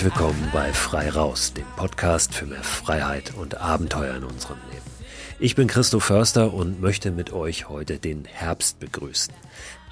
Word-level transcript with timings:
Herzlich 0.00 0.18
willkommen 0.18 0.48
bei 0.50 0.72
Frei 0.72 1.10
Raus, 1.10 1.52
dem 1.52 1.66
Podcast 1.76 2.32
für 2.32 2.46
mehr 2.46 2.62
Freiheit 2.62 3.34
und 3.36 3.60
Abenteuer 3.60 4.16
in 4.16 4.24
unserem 4.24 4.56
Leben. 4.70 4.82
Ich 5.38 5.56
bin 5.56 5.68
Christo 5.68 6.00
Förster 6.00 6.54
und 6.54 6.80
möchte 6.80 7.10
mit 7.10 7.34
euch 7.34 7.68
heute 7.68 7.98
den 7.98 8.24
Herbst 8.24 8.80
begrüßen. 8.80 9.34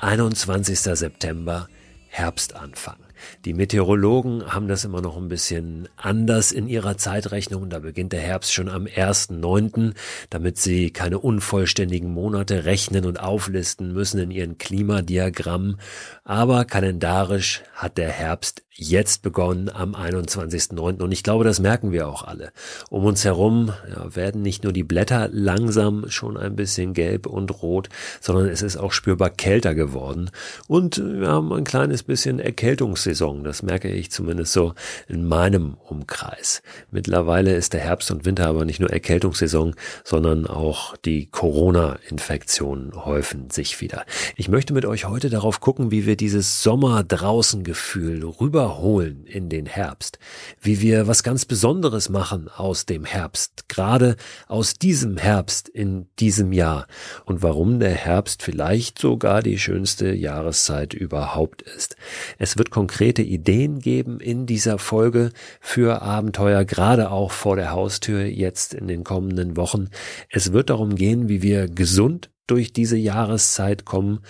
21. 0.01 0.81
September, 0.81 1.69
Herbstanfang. 2.09 2.97
Die 3.45 3.53
Meteorologen 3.53 4.55
haben 4.55 4.67
das 4.67 4.87
immer 4.87 5.03
noch 5.03 5.19
ein 5.19 5.29
bisschen 5.29 5.91
anders 5.97 6.53
in 6.53 6.69
ihrer 6.69 6.97
Zeitrechnung. 6.97 7.69
Da 7.69 7.81
beginnt 7.81 8.15
der 8.15 8.21
Herbst 8.21 8.55
schon 8.55 8.71
am 8.71 8.85
1.9., 8.85 9.93
damit 10.31 10.57
sie 10.57 10.91
keine 10.91 11.19
unvollständigen 11.19 12.11
Monate 12.11 12.65
rechnen 12.65 13.05
und 13.05 13.21
auflisten 13.21 13.93
müssen 13.93 14.21
in 14.21 14.31
ihren 14.31 14.57
Klimadiagrammen. 14.57 15.79
Aber 16.25 16.65
kalendarisch 16.65 17.63
hat 17.75 17.99
der 17.99 18.11
Herbst 18.11 18.63
jetzt 18.79 19.23
begonnen 19.23 19.69
am 19.69 19.95
21.09. 19.95 21.03
Und 21.03 21.13
ich 21.13 21.25
glaube, 21.25 21.45
das 21.45 21.59
merken 21.59 21.91
wir 21.91 22.09
auch 22.09 22.23
alle. 22.23 22.53
Um 22.91 23.05
uns 23.05 23.25
herum 23.25 23.73
ja, 23.91 24.15
werden 24.15 24.41
nicht 24.41 24.63
nur 24.63 24.73
die 24.73 24.85
Blätter 24.85 25.29
langsam 25.33 26.09
schon 26.09 26.37
ein 26.37 26.55
bisschen 26.55 26.95
gelb 26.95 27.27
und 27.27 27.63
rot, 27.63 27.89
sondern 28.21 28.47
es 28.47 28.63
ist 28.63 28.77
auch 28.77 28.93
spürbar 28.93 29.31
kälter 29.31 29.75
geworden. 29.75 30.31
Und 30.69 30.99
wir 30.99 31.29
haben 31.29 31.53
ein 31.53 31.65
kleines 31.65 32.05
bisschen 32.05 32.39
Erkältungssaison. 32.39 33.43
Das 33.43 33.65
merke 33.65 33.91
ich 33.91 34.13
zumindest 34.13 34.53
so 34.53 34.75
in 35.09 35.27
meinem 35.27 35.77
Umkreis. 35.89 36.63
Mittlerweile 36.93 37.55
ist 37.55 37.73
der 37.73 37.81
Herbst 37.81 38.13
und 38.13 38.25
Winter 38.25 38.47
aber 38.47 38.65
nicht 38.65 38.79
nur 38.79 38.91
Erkältungssaison, 38.91 39.75
sondern 40.05 40.47
auch 40.47 40.97
die 40.99 41.27
Corona-Infektionen 41.27 43.05
häufen 43.05 43.51
sich 43.51 43.81
wieder. 43.81 44.05
Ich 44.37 44.49
möchte 44.49 44.73
mit 44.73 44.87
euch 44.87 45.07
heute 45.07 45.31
darauf 45.31 45.59
gucken, 45.59 45.91
wie 45.91 46.07
wir 46.07 46.17
dieses 46.17 46.63
Sommer 46.63 47.03
draußen 47.03 47.65
Gefühl 47.65 48.25
rüber 48.25 48.68
rüberholen 48.69 49.25
in 49.27 49.49
den 49.49 49.67
Herbst, 49.67 50.19
wie 50.61 50.81
wir 50.81 51.07
was 51.07 51.23
ganz 51.23 51.45
Besonderes 51.45 52.09
machen 52.09 52.49
aus 52.49 52.87
dem 52.87 53.05
Herbst, 53.05 53.69
gerade 53.69 54.17
aus 54.47 54.75
diesem 54.75 55.17
Herbst 55.17 55.69
in 55.69 56.07
diesem 56.19 56.53
Jahr 56.53 56.87
und 57.25 57.43
warum 57.43 57.81
der 57.81 57.95
Herbst 57.95 58.43
vielleicht 58.43 58.99
sogar 58.99 59.43
die 59.43 59.59
schönste 59.59 60.13
Jahreszeit 60.13 60.95
überhaupt 60.95 61.63
ist. 61.63 61.97
Es 62.39 62.59
wird 62.59 62.71
konkrete 62.71 63.23
Ideen 63.23 63.81
geben 63.81 64.21
in 64.21 64.47
dieser 64.47 64.79
Folge 64.79 65.31
für 65.61 66.03
Abenteuer, 66.03 66.65
gerade 66.65 67.11
auch 67.11 67.33
vor 67.33 67.57
der 67.57 67.73
Haustür 67.73 68.25
jetzt 68.25 68.75
in 68.75 68.87
den 68.87 69.05
kommenden 69.05 69.57
Wochen. 69.57 69.89
Es 70.31 70.53
wird 70.53 70.71
darum 70.71 70.95
gehen, 70.95 71.29
wie 71.29 71.43
wir 71.43 71.69
gesund 71.69 72.31
durch 72.47 72.73
diese 72.73 72.97
Jahreszeit 72.97 73.85
kommen 73.85 74.21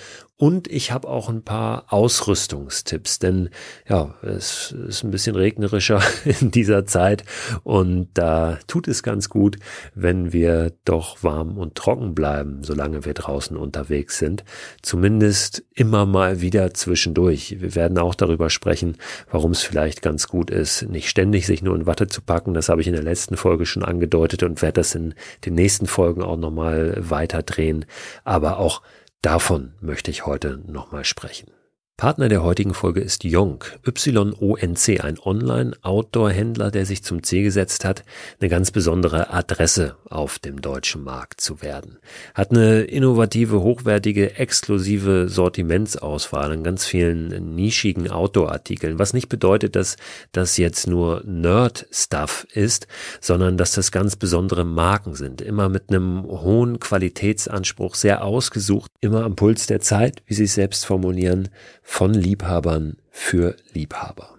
und 0.40 0.70
ich 0.70 0.92
habe 0.92 1.08
auch 1.08 1.28
ein 1.28 1.42
paar 1.42 1.86
Ausrüstungstipps, 1.88 3.18
denn 3.18 3.50
ja, 3.88 4.14
es 4.22 4.70
ist 4.70 5.02
ein 5.02 5.10
bisschen 5.10 5.34
regnerischer 5.34 6.00
in 6.40 6.52
dieser 6.52 6.86
Zeit 6.86 7.24
und 7.64 8.08
da 8.14 8.58
tut 8.68 8.86
es 8.86 9.02
ganz 9.02 9.28
gut, 9.30 9.56
wenn 9.96 10.32
wir 10.32 10.72
doch 10.84 11.24
warm 11.24 11.58
und 11.58 11.74
trocken 11.74 12.14
bleiben, 12.14 12.62
solange 12.62 13.04
wir 13.04 13.14
draußen 13.14 13.56
unterwegs 13.56 14.18
sind. 14.18 14.44
Zumindest 14.80 15.64
immer 15.74 16.06
mal 16.06 16.40
wieder 16.40 16.72
zwischendurch. 16.72 17.56
Wir 17.58 17.74
werden 17.74 17.98
auch 17.98 18.14
darüber 18.14 18.48
sprechen, 18.48 18.96
warum 19.28 19.50
es 19.50 19.62
vielleicht 19.64 20.02
ganz 20.02 20.28
gut 20.28 20.50
ist, 20.50 20.82
nicht 20.82 21.08
ständig 21.08 21.46
sich 21.46 21.62
nur 21.62 21.74
in 21.74 21.86
Watte 21.86 22.06
zu 22.06 22.22
packen. 22.22 22.54
Das 22.54 22.68
habe 22.68 22.80
ich 22.80 22.86
in 22.86 22.94
der 22.94 23.02
letzten 23.02 23.36
Folge 23.36 23.66
schon 23.66 23.82
angedeutet 23.84 24.44
und 24.44 24.62
werde 24.62 24.80
das 24.80 24.94
in 24.94 25.14
den 25.44 25.54
nächsten 25.54 25.88
Folgen 25.88 26.22
auch 26.22 26.36
nochmal 26.36 26.94
weiter 26.96 27.42
drehen. 27.42 27.86
Aber 28.22 28.60
auch 28.60 28.82
Davon 29.22 29.74
möchte 29.80 30.12
ich 30.12 30.26
heute 30.26 30.58
nochmal 30.58 31.04
sprechen. 31.04 31.50
Partner 31.98 32.28
der 32.28 32.44
heutigen 32.44 32.74
Folge 32.74 33.00
ist 33.00 33.24
Yonk, 33.24 33.76
Y-O-N-C, 33.84 35.00
ein 35.00 35.18
Online-Outdoor-Händler, 35.18 36.70
der 36.70 36.86
sich 36.86 37.02
zum 37.02 37.24
Ziel 37.24 37.42
gesetzt 37.42 37.84
hat, 37.84 38.04
eine 38.38 38.48
ganz 38.48 38.70
besondere 38.70 39.30
Adresse 39.32 39.96
auf 40.08 40.38
dem 40.38 40.62
deutschen 40.62 41.02
Markt 41.02 41.40
zu 41.40 41.60
werden. 41.60 41.98
Hat 42.34 42.52
eine 42.52 42.82
innovative, 42.82 43.62
hochwertige, 43.62 44.36
exklusive 44.36 45.28
Sortimentsauswahl 45.28 46.52
an 46.52 46.62
ganz 46.62 46.86
vielen 46.86 47.56
nischigen 47.56 48.08
Outdoor-Artikeln, 48.08 49.00
was 49.00 49.12
nicht 49.12 49.28
bedeutet, 49.28 49.74
dass 49.74 49.96
das 50.30 50.56
jetzt 50.56 50.86
nur 50.86 51.24
Nerd-Stuff 51.26 52.46
ist, 52.52 52.86
sondern 53.20 53.56
dass 53.56 53.72
das 53.72 53.90
ganz 53.90 54.14
besondere 54.14 54.64
Marken 54.64 55.16
sind, 55.16 55.40
immer 55.42 55.68
mit 55.68 55.90
einem 55.90 56.22
hohen 56.22 56.78
Qualitätsanspruch, 56.78 57.96
sehr 57.96 58.24
ausgesucht, 58.24 58.92
immer 59.00 59.24
am 59.24 59.34
Puls 59.34 59.66
der 59.66 59.80
Zeit, 59.80 60.22
wie 60.26 60.34
sie 60.34 60.44
es 60.44 60.54
selbst 60.54 60.86
formulieren, 60.86 61.48
von 61.90 62.14
Liebhabern 62.14 62.98
für 63.10 63.56
Liebhaber 63.72 64.37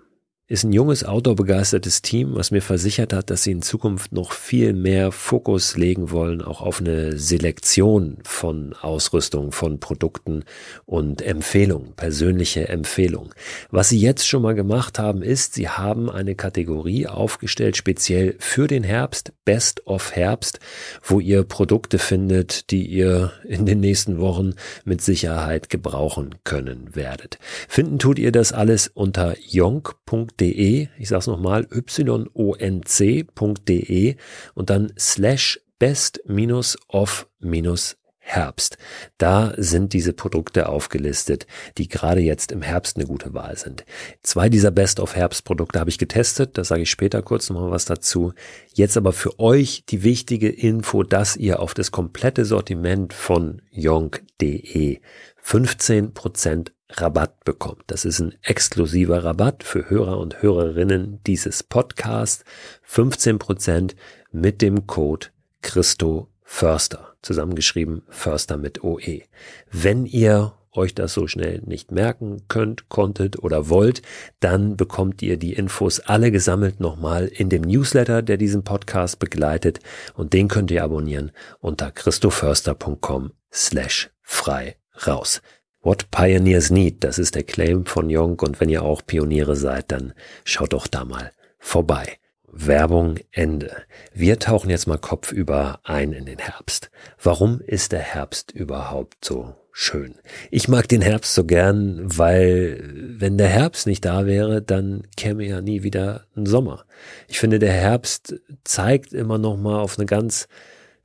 ist 0.50 0.64
ein 0.64 0.74
junges, 0.74 1.04
outdoor-begeistertes 1.04 2.02
Team, 2.02 2.34
was 2.34 2.50
mir 2.50 2.64
versichert 2.64 3.14
hat, 3.14 3.30
dass 3.30 3.44
sie 3.44 3.52
in 3.52 3.62
Zukunft 3.62 4.12
noch 4.12 4.32
viel 4.32 4.74
mehr 4.74 5.12
Fokus 5.12 5.78
legen 5.78 6.10
wollen, 6.10 6.42
auch 6.42 6.62
auf 6.62 6.80
eine 6.80 7.20
Selektion 7.20 8.18
von 8.24 8.74
Ausrüstung, 8.74 9.52
von 9.52 9.80
Produkten 9.80 10.44
und 10.88 11.22
Empfehlungen, 11.22 11.94
persönliche 11.94 12.68
Empfehlungen. 12.68 13.30
Was 13.70 13.90
sie 13.90 14.00
jetzt 14.00 14.28
schon 14.28 14.42
mal 14.42 14.56
gemacht 14.56 14.98
haben, 14.98 15.22
ist, 15.22 15.54
sie 15.54 15.70
haben 15.70 16.10
eine 16.10 16.34
Kategorie 16.34 17.06
aufgestellt, 17.06 17.78
speziell 17.78 18.36
für 18.40 18.66
den 18.66 18.84
Herbst, 18.84 19.34
Best 19.46 19.86
of 19.86 20.16
Herbst, 20.16 20.60
wo 21.04 21.20
ihr 21.20 21.44
Produkte 21.44 22.00
findet, 22.00 22.72
die 22.72 22.88
ihr 22.88 23.34
in 23.48 23.68
den 23.68 23.82
nächsten 23.82 24.18
Wochen 24.18 24.56
mit 24.84 25.02
Sicherheit 25.02 25.70
gebrauchen 25.70 26.34
können 26.44 26.96
werdet. 26.96 27.38
Finden 27.68 28.00
tut 28.00 28.18
ihr 28.18 28.32
das 28.32 28.52
alles 28.52 28.88
unter 28.88 29.36
yonk.de 29.48 30.39
yonc.de, 30.40 30.88
ich 30.98 31.10
sage 31.10 31.20
es 31.20 31.28
nochmal, 31.28 31.68
yonc.de 32.90 34.16
und 34.54 34.70
dann 34.70 34.94
slash 34.98 35.60
best-of- 35.80 37.28
Herbst. 38.22 38.78
Da 39.18 39.56
sind 39.58 39.94
diese 39.94 40.14
Produkte 40.14 40.70
aufgelistet, 40.70 41.48
die 41.80 41.88
gerade 41.88 42.22
jetzt 42.22 42.52
im 42.52 42.62
Herbst 42.62 42.96
eine 42.96 43.08
gute 43.08 43.34
Wahl 43.34 43.58
sind. 43.58 43.86
Zwei 44.22 44.50
dieser 44.50 44.70
Best 44.70 45.00
of 45.00 45.16
Herbst 45.16 45.46
Produkte 45.46 45.80
habe 45.80 45.90
ich 45.90 45.98
getestet, 45.98 46.56
da 46.56 46.64
sage 46.64 46.84
ich 46.84 46.92
später 46.92 47.24
kurz 47.24 47.50
noch 47.50 47.60
mal 47.60 47.72
was 47.72 47.86
dazu. 47.86 48.34
Jetzt 48.72 48.98
aber 48.98 49.14
für 49.14 49.40
euch 49.40 49.84
die 49.90 50.04
wichtige 50.04 50.50
Info, 50.50 51.02
dass 51.02 51.38
ihr 51.38 51.60
auf 51.60 51.74
das 51.74 51.90
komplette 51.90 52.46
Sortiment 52.46 53.14
von 53.14 53.64
yonk.de 53.72 55.00
15% 55.44 56.72
Rabatt 56.90 57.44
bekommt. 57.44 57.84
Das 57.88 58.06
ist 58.06 58.20
ein 58.20 58.36
exklusiver 58.42 59.24
Rabatt 59.24 59.64
für 59.64 59.90
Hörer 59.90 60.18
und 60.18 60.42
Hörerinnen 60.42 61.20
dieses 61.26 61.64
Podcasts. 61.64 62.44
15% 62.88 63.96
mit 64.32 64.62
dem 64.62 64.88
Code 64.88 65.28
Christo 65.62 66.30
Förster. 66.44 67.14
Zusammengeschrieben 67.22 68.04
Förster 68.10 68.58
mit 68.58 68.84
OE. 68.84 69.22
Wenn 69.72 70.06
ihr 70.06 70.54
euch 70.72 70.96
das 70.96 71.14
so 71.14 71.28
schnell 71.28 71.62
nicht 71.66 71.92
merken 71.92 72.44
könnt, 72.48 72.90
konntet 72.90 73.40
oder 73.40 73.70
wollt, 73.70 74.02
dann 74.40 74.78
bekommt 74.78 75.22
ihr 75.22 75.38
die 75.38 75.54
Infos 75.54 76.00
alle 76.00 76.32
gesammelt 76.32 76.80
nochmal 76.80 77.26
in 77.28 77.50
dem 77.50 77.64
Newsletter, 77.64 78.22
der 78.22 78.38
diesen 78.38 78.64
Podcast 78.64 79.20
begleitet 79.20 79.80
und 80.14 80.34
den 80.34 80.48
könnt 80.48 80.72
ihr 80.72 80.84
abonnieren 80.84 81.32
unter 81.60 81.92
christoförster.com 81.92 83.32
slash 83.52 84.10
frei 84.22 84.76
raus. 85.08 85.42
What 85.82 86.12
Pioneers 86.12 86.72
Need, 86.72 87.06
das 87.06 87.18
ist 87.18 87.36
der 87.36 87.44
Claim 87.44 87.86
von 87.86 88.10
Jung 88.10 88.38
und 88.40 88.60
wenn 88.60 88.68
ihr 88.68 88.84
auch 88.84 89.02
Pioniere 89.06 89.56
seid, 89.56 89.92
dann 89.92 90.14
schaut 90.44 90.74
doch 90.74 90.88
da 90.88 91.06
mal 91.06 91.32
vorbei. 91.58 92.18
Werbung 92.52 93.16
Ende. 93.32 93.72
Wir 94.14 94.40
tauchen 94.40 94.70
jetzt 94.70 94.88
mal 94.88 94.98
kopfüber 94.98 95.80
ein 95.84 96.12
in 96.12 96.26
den 96.26 96.40
Herbst. 96.40 96.92
Warum 97.22 97.62
ist 97.62 97.94
der 97.94 98.02
Herbst 98.02 98.52
überhaupt 98.52 99.24
so 99.24 99.56
schön? 99.72 100.16
Ich 100.52 100.68
mag 100.68 100.90
den 100.90 101.02
Herbst 101.02 101.34
so 101.34 101.46
gern, 101.46 102.02
weil 102.04 102.84
wenn 103.18 103.38
der 103.38 103.48
Herbst 103.48 103.88
nicht 103.88 104.04
da 104.04 104.26
wäre, 104.26 104.62
dann 104.62 105.04
käme 105.16 105.46
ja 105.46 105.62
nie 105.62 105.84
wieder 105.84 106.26
ein 106.36 106.46
Sommer. 106.46 106.84
Ich 107.30 107.40
finde, 107.40 107.60
der 107.60 107.72
Herbst 107.72 108.36
zeigt 108.66 109.14
immer 109.14 109.38
noch 109.38 109.56
mal 109.56 109.80
auf 109.80 109.98
eine 109.98 110.08
ganz 110.08 110.48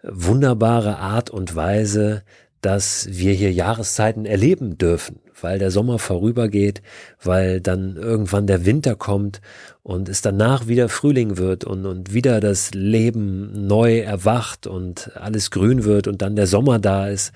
wunderbare 0.02 0.98
Art 0.98 1.30
und 1.30 1.54
Weise, 1.54 2.24
dass 2.64 3.06
wir 3.10 3.34
hier 3.34 3.52
Jahreszeiten 3.52 4.24
erleben 4.24 4.78
dürfen, 4.78 5.20
weil 5.38 5.58
der 5.58 5.70
Sommer 5.70 5.98
vorübergeht, 5.98 6.80
weil 7.22 7.60
dann 7.60 7.96
irgendwann 7.96 8.46
der 8.46 8.64
Winter 8.64 8.94
kommt 8.94 9.42
und 9.82 10.08
es 10.08 10.22
danach 10.22 10.66
wieder 10.66 10.88
Frühling 10.88 11.36
wird 11.36 11.64
und, 11.64 11.84
und 11.84 12.14
wieder 12.14 12.40
das 12.40 12.72
Leben 12.72 13.66
neu 13.66 13.98
erwacht 13.98 14.66
und 14.66 15.14
alles 15.14 15.50
grün 15.50 15.84
wird 15.84 16.08
und 16.08 16.22
dann 16.22 16.36
der 16.36 16.46
Sommer 16.46 16.78
da 16.78 17.08
ist. 17.08 17.32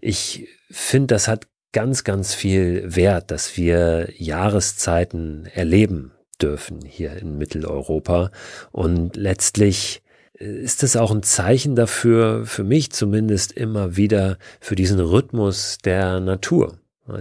Ich 0.00 0.48
finde, 0.70 1.08
das 1.08 1.28
hat 1.28 1.48
ganz, 1.72 2.02
ganz 2.02 2.32
viel 2.32 2.96
Wert, 2.96 3.30
dass 3.30 3.58
wir 3.58 4.08
Jahreszeiten 4.16 5.46
erleben 5.52 6.12
dürfen 6.40 6.80
hier 6.82 7.12
in 7.18 7.36
Mitteleuropa 7.36 8.30
und 8.70 9.16
letztlich 9.16 10.01
ist 10.34 10.82
es 10.82 10.96
auch 10.96 11.10
ein 11.10 11.22
Zeichen 11.22 11.76
dafür, 11.76 12.46
für 12.46 12.64
mich 12.64 12.90
zumindest 12.90 13.52
immer 13.52 13.96
wieder, 13.96 14.38
für 14.60 14.74
diesen 14.74 15.00
Rhythmus 15.00 15.78
der 15.84 16.20
Natur. 16.20 16.78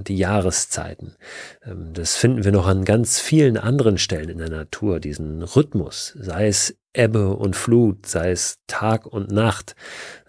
die 0.08 0.16
Jahreszeiten. 0.16 1.16
Ähm, 1.66 1.94
das 1.94 2.16
finden 2.16 2.44
wir 2.44 2.52
noch 2.52 2.68
an 2.68 2.86
ganz 2.86 3.19
vielen 3.19 3.58
anderen 3.58 3.98
Stellen 3.98 4.30
in 4.30 4.38
der 4.38 4.50
Natur, 4.50 5.00
diesen 5.00 5.42
Rhythmus, 5.42 6.16
sei 6.19 6.48
es 6.48 6.78
Ebbe 6.94 7.36
und 7.36 7.56
Flut, 7.56 8.06
sei 8.06 8.31
es 8.31 8.60
Tag 8.68 9.06
und 9.06 9.31
Nacht, 9.31 9.75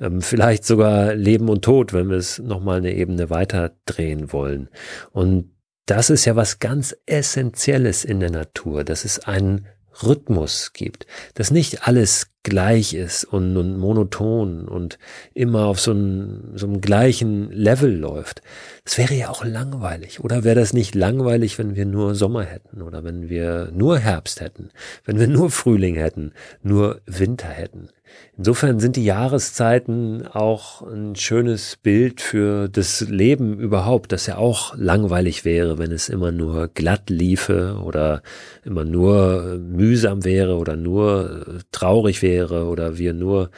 ähm, 0.01 0.23
vielleicht 0.23 0.65
sogar 0.65 1.15
Leben 1.15 1.49
und 1.49 1.65
Tod, 1.65 1.93
wenn 1.93 2.09
wir 2.09 2.17
es 2.17 2.39
nochmal 2.39 2.79
eine 2.79 2.95
Ebene 2.95 3.31
weiter 3.31 3.73
drehen 3.85 4.33
wollen. 4.33 4.69
Und 5.11 5.51
das 5.87 6.11
ist 6.11 6.25
ja 6.25 6.37
was 6.37 6.59
ganz 6.61 6.97
Essentielles 7.07 8.05
in 8.05 8.21
der 8.21 8.31
Natur. 8.31 8.85
Das 8.85 9.05
ist 9.05 9.27
ein 9.27 9.67
Rhythmus 10.03 10.73
gibt, 10.73 11.07
dass 11.35 11.51
nicht 11.51 11.87
alles 11.87 12.29
gleich 12.43 12.95
ist 12.95 13.25
und, 13.25 13.57
und 13.57 13.79
monoton 13.79 14.67
und 14.67 14.99
immer 15.33 15.67
auf 15.67 15.81
so 15.81 15.93
einem, 15.93 16.57
so 16.57 16.67
einem 16.67 16.81
gleichen 16.81 17.51
Level 17.53 17.95
läuft. 17.97 18.43
Das 18.85 18.99
wäre 18.99 19.15
ja 19.15 19.29
auch 19.29 19.45
langweilig. 19.45 20.21
Oder 20.21 20.43
wäre 20.43 20.59
das 20.59 20.73
nicht 20.73 20.95
langweilig, 20.95 21.59
wenn 21.59 21.77
wir 21.77 21.87
nur 21.87 22.15
Sommer 22.15 22.43
hätten 22.43 22.83
oder 22.83 23.05
wenn 23.05 23.29
wir 23.29 23.71
nur 23.73 23.99
Herbst 23.99 24.41
hätten, 24.41 24.71
wenn 25.05 25.21
wir 25.21 25.29
nur 25.29 25.51
Frühling 25.51 25.95
hätten, 25.95 26.33
nur 26.63 27.01
Winter 27.07 27.49
hätten? 27.49 27.91
Insofern 28.39 28.81
sind 28.81 28.97
die 28.97 29.05
Jahreszeiten 29.05 30.27
auch 30.27 30.83
ein 30.83 31.15
schönes 31.17 31.77
Bild 31.77 32.23
für 32.23 32.69
das 32.69 33.03
Leben 33.03 33.59
überhaupt, 33.59 34.11
das 34.11 34.27
ja 34.27 34.39
auch 34.39 34.75
langweilig 34.77 35.45
wäre, 35.45 35.79
wenn 35.79 35.93
es 35.93 36.09
immer 36.09 36.33
nur 36.33 36.69
glatt 36.69 37.11
liefe 37.11 37.79
oder 37.85 38.23
immer 38.65 38.85
nur 38.85 39.59
mühsam 39.59 40.25
wäre 40.25 40.57
oder 40.57 40.77
nur 40.77 41.61
traurig 41.73 42.23
wäre 42.23 42.67
oder 42.67 42.97
wir 42.97 43.13
nur 43.13 43.51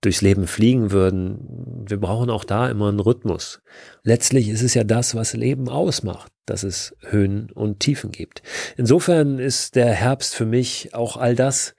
durchs 0.00 0.20
Leben 0.20 0.46
fliegen 0.46 0.92
würden. 0.92 1.84
Wir 1.88 1.98
brauchen 1.98 2.30
auch 2.30 2.44
da 2.44 2.68
immer 2.68 2.88
einen 2.88 3.00
Rhythmus. 3.00 3.60
Letztlich 4.02 4.48
ist 4.48 4.62
es 4.62 4.74
ja 4.74 4.84
das, 4.84 5.14
was 5.14 5.32
Leben 5.32 5.68
ausmacht, 5.68 6.30
dass 6.46 6.62
es 6.62 6.94
Höhen 7.00 7.50
und 7.52 7.80
Tiefen 7.80 8.12
gibt. 8.12 8.42
Insofern 8.76 9.38
ist 9.38 9.74
der 9.74 9.92
Herbst 9.92 10.34
für 10.34 10.46
mich 10.46 10.94
auch 10.94 11.16
all 11.16 11.34
das, 11.34 11.74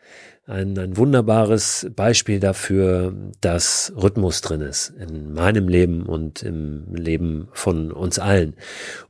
ein, 0.50 0.78
ein 0.78 0.98
wunderbares 0.98 1.88
Beispiel 1.96 2.40
dafür, 2.40 3.14
dass 3.42 3.94
Rhythmus 3.96 4.42
drin 4.42 4.62
ist 4.62 4.94
in 5.00 5.34
meinem 5.34 5.68
Leben 5.68 6.04
und 6.04 6.42
im 6.42 6.94
Leben 6.94 7.48
von 7.54 7.92
uns 7.92 8.20
allen. 8.20 8.56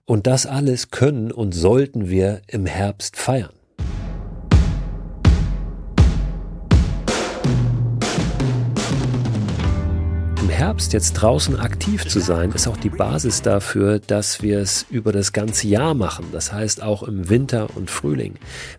Und 0.06 0.28
das 0.28 0.46
alles 0.46 0.92
können 0.92 1.32
und 1.32 1.54
sollten 1.54 2.10
wir 2.10 2.42
im 2.48 2.66
Herbst 2.66 3.16
feiern. 3.16 3.59
Herbst 10.60 10.92
jetzt 10.92 11.14
draußen 11.14 11.58
aktiv 11.58 12.06
zu 12.06 12.20
sein, 12.20 12.52
ist 12.52 12.68
auch 12.68 12.76
die 12.76 12.90
Basis 12.90 13.42
dafür, 13.42 14.00
dass 14.00 14.42
wir 14.42 14.60
es 14.60 14.86
über 14.90 15.14
das 15.14 15.32
ganze 15.32 15.70
Jahr 15.70 15.94
machen. 15.94 16.26
Das 16.34 16.52
heißt 16.52 16.84
auch 16.84 17.04
im 17.04 17.30
Winter 17.30 17.70
und 17.78 17.90
Frühling, 17.90 18.34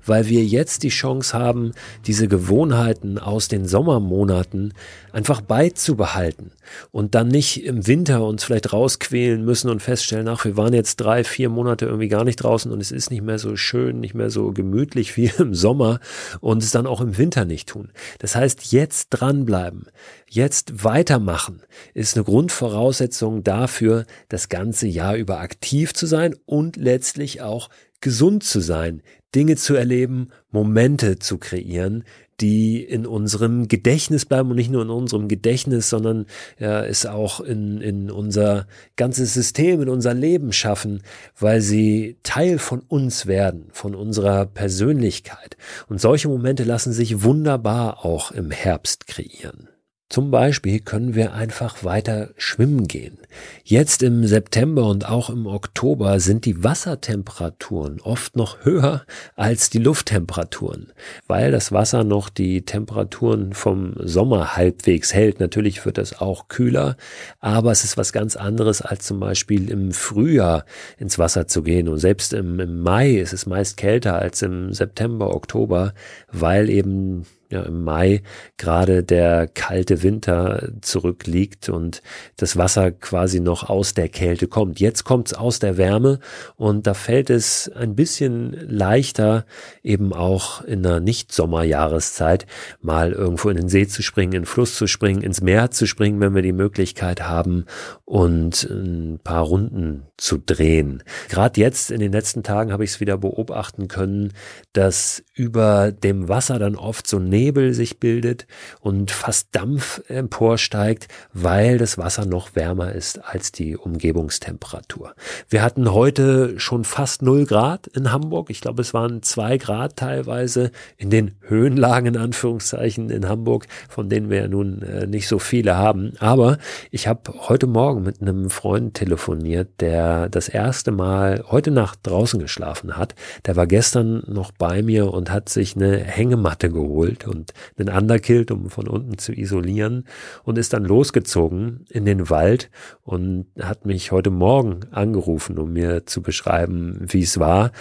weil 0.05 0.29
wir 0.29 0.44
jetzt 0.44 0.82
die 0.82 0.91
Chance 0.91 1.38
haben, 1.38 1.73
diese 2.06 2.29
Gewohnheiten 2.29 3.19
aus 3.19 3.49
den 3.49 3.67
Sommermonaten 3.67 4.75
einfach 5.12 5.41
beizubehalten 5.41 6.53
und 6.91 7.15
dann 7.15 7.29
nicht 7.29 7.65
im 7.65 7.87
Winter 7.87 8.25
uns 8.25 8.44
vielleicht 8.44 8.75
rausquälen 8.75 9.43
müssen 9.43 9.71
und 9.71 9.81
feststellen, 9.81 10.29
ach, 10.29 10.44
wir 10.44 10.59
waren 10.59 10.75
jetzt 10.75 10.97
drei, 10.97 11.25
vier 11.25 11.49
Monate 11.49 11.87
irgendwie 11.87 12.09
gar 12.09 12.25
nicht 12.25 12.37
draußen 12.37 12.71
und 12.71 12.81
es 12.81 12.93
ist 12.93 13.11
nicht 13.11 13.23
mehr 13.23 13.38
so 13.38 13.56
schön, 13.56 14.00
nicht 14.00 14.15
mehr 14.15 14.29
so 14.29 14.53
gemütlich 14.53 15.17
wie 15.17 15.32
im 15.38 15.55
Sommer 15.55 15.99
und 16.41 16.62
es 16.62 16.73
dann 16.73 16.87
auch 16.87 17.00
im 17.00 17.17
Winter 17.17 17.47
nicht 17.47 17.71
tun. 17.71 17.91
Das 18.19 18.37
heißt, 18.37 18.71
jetzt 18.71 19.09
dranbleiben, 19.11 19.87
jetzt 20.29 20.85
weitermachen, 20.85 21.62
ist 21.94 22.17
eine 22.17 22.25
Grundvoraussetzung 22.25 23.44
dafür, 23.44 24.06
das 24.28 24.49
ganze 24.49 24.87
Jahr 24.87 25.17
über 25.17 25.40
aktiv 25.40 25.94
zu 25.94 26.06
sein 26.06 26.34
und 26.46 26.76
letztlich 26.76 27.40
auch 27.40 27.70
gesund 28.00 28.44
zu 28.44 28.61
sein, 28.61 29.02
Dinge 29.34 29.56
zu 29.56 29.75
erleben, 29.75 30.31
Momente 30.50 31.19
zu 31.19 31.38
kreieren, 31.38 32.05
die 32.40 32.82
in 32.82 33.06
unserem 33.06 33.69
Gedächtnis 33.69 34.25
bleiben 34.25 34.50
und 34.50 34.56
nicht 34.56 34.70
nur 34.70 34.82
in 34.82 34.90
unserem 34.90 35.28
Gedächtnis, 35.28 35.90
sondern 35.90 36.26
ja, 36.58 36.82
es 36.82 37.06
auch 37.06 37.40
in, 37.40 37.81
in 37.81 38.11
unser 38.11 38.67
ganzes 38.96 39.34
System, 39.34 39.82
in 39.82 39.88
unser 39.88 40.14
Leben 40.14 40.52
schaffen, 40.52 41.02
weil 41.38 41.61
sie 41.61 42.17
Teil 42.22 42.58
von 42.58 42.81
uns 42.81 43.26
werden, 43.26 43.69
von 43.72 43.94
unserer 43.94 44.46
Persönlichkeit. 44.46 45.56
Und 45.88 46.00
solche 46.00 46.28
Momente 46.28 46.64
lassen 46.64 46.93
sich 46.93 47.22
wunderbar 47.22 48.05
auch 48.05 48.32
im 48.32 48.50
Herbst 48.50 49.06
kreieren. 49.06 49.69
Zum 50.11 50.33
Beispiel 50.33 50.81
können 50.81 51.15
wir 51.15 51.35
einfach 51.35 51.85
weiter 51.85 52.31
schwimmen 52.37 52.89
gehen. 52.89 53.17
Jetzt 53.62 54.03
im 54.03 54.27
September 54.27 54.89
und 54.89 55.09
auch 55.09 55.31
im 55.31 55.47
Oktober 55.47 56.19
sind 56.19 56.47
die 56.47 56.65
Wassertemperaturen 56.65 58.01
oft 58.01 58.35
noch 58.35 58.65
höher 58.65 59.05
als 59.37 59.71
die 59.71 59.79
Lufttemperaturen, 59.79 60.93
weil 61.29 61.53
das 61.53 61.71
Wasser 61.71 62.03
noch 62.03 62.29
die 62.29 62.62
Temperaturen 62.62 63.53
vom 63.53 63.95
Sommer 64.01 64.57
halbwegs 64.57 65.15
hält. 65.15 65.39
Natürlich 65.39 65.85
wird 65.87 65.97
es 65.97 66.21
auch 66.21 66.49
kühler, 66.49 66.97
aber 67.39 67.71
es 67.71 67.85
ist 67.85 67.97
was 67.97 68.13
ganz 68.13 68.35
anderes 68.35 68.83
als 68.83 69.06
zum 69.06 69.21
Beispiel 69.21 69.71
im 69.71 69.93
Frühjahr 69.93 70.65
ins 70.99 71.21
Wasser 71.21 71.47
zu 71.47 71.63
gehen. 71.63 71.87
Und 71.87 71.99
selbst 71.99 72.33
im, 72.33 72.59
im 72.59 72.81
Mai 72.81 73.13
ist 73.13 73.33
es 73.33 73.47
meist 73.47 73.77
kälter 73.77 74.17
als 74.19 74.43
im 74.43 74.73
September, 74.73 75.37
Oktober, 75.37 75.95
weil 76.33 76.69
eben 76.69 77.27
ja, 77.50 77.62
im 77.62 77.82
Mai 77.82 78.23
gerade 78.56 79.02
der 79.02 79.49
kalte 79.49 80.02
Winter 80.02 80.69
zurückliegt 80.81 81.69
und 81.69 82.02
das 82.37 82.56
Wasser 82.56 82.93
quasi 82.93 83.41
noch 83.41 83.69
aus 83.69 83.94
der 83.94 84.08
Kälte 84.08 84.47
kommt. 84.47 84.81
Jetzt 84.81 85.05
kommt 85.05 85.29
es 85.29 85.35
aus 85.35 85.58
der 85.58 85.76
Wärme 85.76 86.20
und 86.56 86.87
da 86.87 86.94
fällt 86.94 87.29
es 87.29 87.69
ein 87.75 87.97
bisschen 87.97 88.56
leichter, 88.69 89.44
eben 89.82 90.12
auch 90.12 90.62
in 90.62 90.87
einer 90.87 91.00
Nicht-Sommerjahreszeit 91.00 92.47
mal 92.81 93.12
irgendwo 93.12 93.50
in 93.50 93.56
den 93.56 93.69
See 93.69 93.87
zu 93.87 94.03
springen, 94.03 94.32
in 94.32 94.43
den 94.43 94.46
Fluss 94.46 94.76
zu 94.76 94.87
springen, 94.87 95.23
ins 95.23 95.41
Meer 95.41 95.70
zu 95.70 95.87
springen, 95.87 96.20
wenn 96.20 96.35
wir 96.35 96.43
die 96.43 96.53
Möglichkeit 96.53 97.23
haben 97.23 97.64
und 98.05 98.62
ein 98.64 99.19
paar 99.23 99.43
Runden 99.43 100.05
zu 100.17 100.38
drehen. 100.38 101.03
Gerade 101.29 101.61
jetzt 101.61 101.91
in 101.91 102.00
den 102.00 102.12
letzten 102.12 102.43
Tagen 102.43 102.73
habe 102.73 102.85
ich 102.85 102.91
es 102.91 103.00
wieder 103.00 103.19
beobachten 103.19 103.88
können, 103.88 104.32
dass 104.73 105.25
über 105.34 105.91
dem 105.91 106.29
Wasser 106.29 106.58
dann 106.58 106.77
oft 106.77 107.06
so 107.06 107.19
Nebel 107.41 107.73
sich 107.73 107.99
bildet 107.99 108.47
und 108.81 109.11
fast 109.11 109.49
Dampf 109.53 110.03
emporsteigt, 110.09 111.09
weil 111.32 111.79
das 111.79 111.97
Wasser 111.97 112.27
noch 112.27 112.55
wärmer 112.55 112.93
ist 112.93 113.25
als 113.25 113.51
die 113.51 113.79
Umgebungstemperatur. 113.79 115.15
Wir 115.49 115.63
hatten 115.63 115.93
heute 115.93 116.61
schon 116.61 116.85
fast 116.85 117.23
null 117.23 117.47
Grad 117.47 117.87
in 117.87 118.13
Hamburg. 118.13 118.51
Ich 118.51 118.61
glaube, 118.61 118.82
es 118.82 118.93
waren 118.93 119.23
zwei 119.23 119.56
Grad 119.56 119.97
teilweise 119.97 120.70
in 120.99 121.09
den 121.09 121.35
Höhenlagen 121.41 122.15
in 122.15 122.20
Anführungszeichen 122.20 123.09
in 123.09 123.27
Hamburg, 123.27 123.67
von 123.89 124.11
denen 124.11 124.29
wir 124.29 124.43
ja 124.43 124.49
nun 124.49 124.82
äh, 124.82 125.06
nicht 125.06 125.27
so 125.27 125.39
viele 125.39 125.79
haben. 125.79 126.13
Aber 126.19 126.59
ich 126.91 127.06
habe 127.09 127.32
heute 127.49 127.67
Morgen 127.67 128.03
mit 128.03 128.20
einem 128.20 128.51
Freund 128.51 128.94
telefoniert, 128.94 129.81
der 129.81 130.29
das 130.29 130.49
erste 130.49 130.93
Mal 130.93 131.44
heute 131.51 131.70
Nacht 131.70 132.01
draußen 132.03 132.39
geschlafen 132.39 132.99
hat. 132.99 133.15
Der 133.47 133.56
war 133.56 133.67
gestern 133.67 134.23
noch 134.27 134.53
bei 134.53 134.82
mir 134.82 135.13
und 135.15 135.31
hat 135.31 135.49
sich 135.49 135.75
eine 135.75 135.97
Hängematte 135.99 136.69
geholt 136.70 137.27
und 137.31 137.53
einen 137.79 137.89
Underkilt, 137.89 138.51
um 138.51 138.69
von 138.69 138.89
unten 138.89 139.17
zu 139.19 139.32
isolieren 139.32 140.06
und 140.44 140.58
ist 140.58 140.72
dann 140.72 140.84
losgezogen 140.84 141.87
in 141.89 142.05
den 142.05 142.29
Wald 142.29 142.70
und 143.03 143.46
hat 143.60 143.87
mich 143.87 144.13
heute 144.13 144.31
Morgen 144.31 144.81
angerufen, 144.91 145.58
um 145.58 145.72
mir 145.72 146.05
zu 146.06 146.20
beschreiben, 146.20 146.99
wie 147.01 147.22
es 147.22 147.39
war 147.39 147.72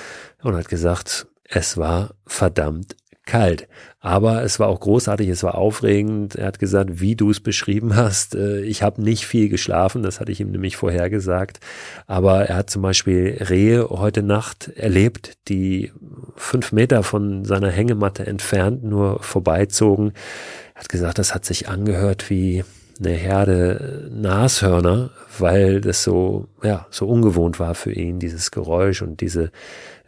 und 0.42 0.56
hat 0.56 0.70
gesagt, 0.70 1.28
es 1.44 1.78
war 1.78 2.16
verdammt 2.26 2.96
kalt. 3.30 3.68
Aber 4.02 4.44
es 4.44 4.60
war 4.60 4.70
auch 4.70 4.80
großartig, 4.80 5.28
es 5.30 5.44
war 5.44 5.56
aufregend. 5.56 6.36
Er 6.36 6.48
hat 6.48 6.60
gesagt, 6.60 7.00
wie 7.00 7.16
du 7.16 7.30
es 7.30 7.40
beschrieben 7.40 7.96
hast. 7.96 8.34
Äh, 8.34 8.62
ich 8.62 8.82
habe 8.82 9.02
nicht 9.02 9.26
viel 9.26 9.50
geschlafen, 9.50 10.04
das 10.04 10.20
hatte 10.20 10.32
ich 10.32 10.40
ihm 10.40 10.52
nämlich 10.52 10.78
vorher 10.78 11.10
gesagt. 11.10 11.60
Aber 12.08 12.46
er 12.46 12.58
hat 12.58 12.70
zum 12.70 12.82
Beispiel 12.82 13.38
Rehe 13.50 13.90
heute 13.90 14.24
Nacht 14.24 14.70
erlebt, 14.70 15.38
die 15.48 15.92
fünf 16.36 16.72
Meter 16.72 17.04
von 17.04 17.46
seiner 17.46 17.70
Hängematte 17.70 18.26
entfernt 18.26 18.84
nur 18.84 19.22
vorbeizogen. 19.22 20.14
Er 20.74 20.82
hat 20.82 20.90
gesagt, 20.90 21.20
das 21.20 21.36
hat 21.36 21.46
sich 21.46 21.68
angehört 21.68 22.30
wie 22.30 22.64
eine 23.00 23.12
Herde 23.12 24.10
Nashörner, 24.14 25.12
weil 25.38 25.82
das 25.82 26.04
so, 26.04 26.48
ja, 26.64 26.88
so 26.90 27.08
ungewohnt 27.08 27.60
war 27.60 27.76
für 27.76 27.94
ihn, 27.94 28.20
dieses 28.20 28.52
Geräusch 28.52 29.02
und 29.02 29.22
diese 29.22 29.52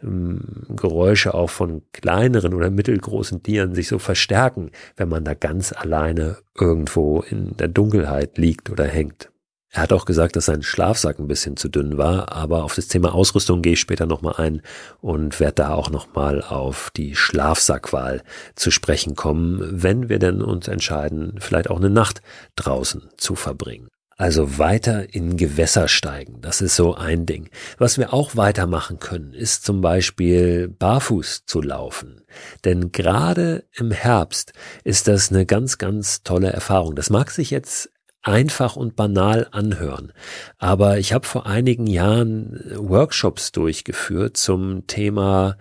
Geräusche 0.02 1.34
auch 1.34 1.50
von 1.50 1.82
kleineren 1.92 2.54
oder 2.54 2.70
mittelgroßen 2.70 3.42
Tieren 3.42 3.74
sich 3.74 3.88
so 3.88 3.98
verstärken, 3.98 4.70
wenn 4.96 5.08
man 5.08 5.24
da 5.24 5.34
ganz 5.34 5.72
alleine 5.72 6.38
irgendwo 6.58 7.20
in 7.20 7.56
der 7.56 7.68
Dunkelheit 7.68 8.38
liegt 8.38 8.70
oder 8.70 8.84
hängt. 8.84 9.30
Er 9.74 9.82
hat 9.82 9.92
auch 9.94 10.04
gesagt, 10.04 10.36
dass 10.36 10.44
sein 10.44 10.62
Schlafsack 10.62 11.18
ein 11.18 11.28
bisschen 11.28 11.56
zu 11.56 11.70
dünn 11.70 11.96
war, 11.96 12.30
aber 12.30 12.62
auf 12.62 12.74
das 12.74 12.88
Thema 12.88 13.14
Ausrüstung 13.14 13.62
gehe 13.62 13.72
ich 13.72 13.80
später 13.80 14.04
nochmal 14.04 14.34
ein 14.36 14.60
und 15.00 15.40
werde 15.40 15.54
da 15.54 15.72
auch 15.72 15.88
nochmal 15.88 16.42
auf 16.42 16.90
die 16.94 17.16
Schlafsackwahl 17.16 18.22
zu 18.54 18.70
sprechen 18.70 19.16
kommen, 19.16 19.60
wenn 19.62 20.10
wir 20.10 20.18
denn 20.18 20.42
uns 20.42 20.68
entscheiden, 20.68 21.36
vielleicht 21.38 21.70
auch 21.70 21.78
eine 21.78 21.88
Nacht 21.88 22.20
draußen 22.56 23.08
zu 23.16 23.34
verbringen. 23.34 23.88
Also 24.16 24.58
weiter 24.58 25.14
in 25.14 25.36
Gewässer 25.36 25.88
steigen, 25.88 26.40
das 26.40 26.60
ist 26.60 26.76
so 26.76 26.94
ein 26.94 27.26
Ding. 27.26 27.50
Was 27.78 27.98
wir 27.98 28.12
auch 28.12 28.36
weitermachen 28.36 28.98
können, 28.98 29.34
ist 29.34 29.64
zum 29.64 29.80
Beispiel 29.80 30.68
barfuß 30.68 31.44
zu 31.46 31.60
laufen. 31.60 32.24
Denn 32.64 32.92
gerade 32.92 33.64
im 33.72 33.90
Herbst 33.90 34.52
ist 34.84 35.08
das 35.08 35.30
eine 35.30 35.46
ganz, 35.46 35.78
ganz 35.78 36.22
tolle 36.22 36.50
Erfahrung. 36.50 36.94
Das 36.94 37.10
mag 37.10 37.30
sich 37.30 37.50
jetzt 37.50 37.90
einfach 38.22 38.76
und 38.76 38.94
banal 38.96 39.48
anhören. 39.50 40.12
Aber 40.58 40.98
ich 40.98 41.12
habe 41.12 41.26
vor 41.26 41.46
einigen 41.46 41.86
Jahren 41.86 42.60
Workshops 42.76 43.52
durchgeführt 43.52 44.36
zum 44.36 44.86
Thema 44.86 45.56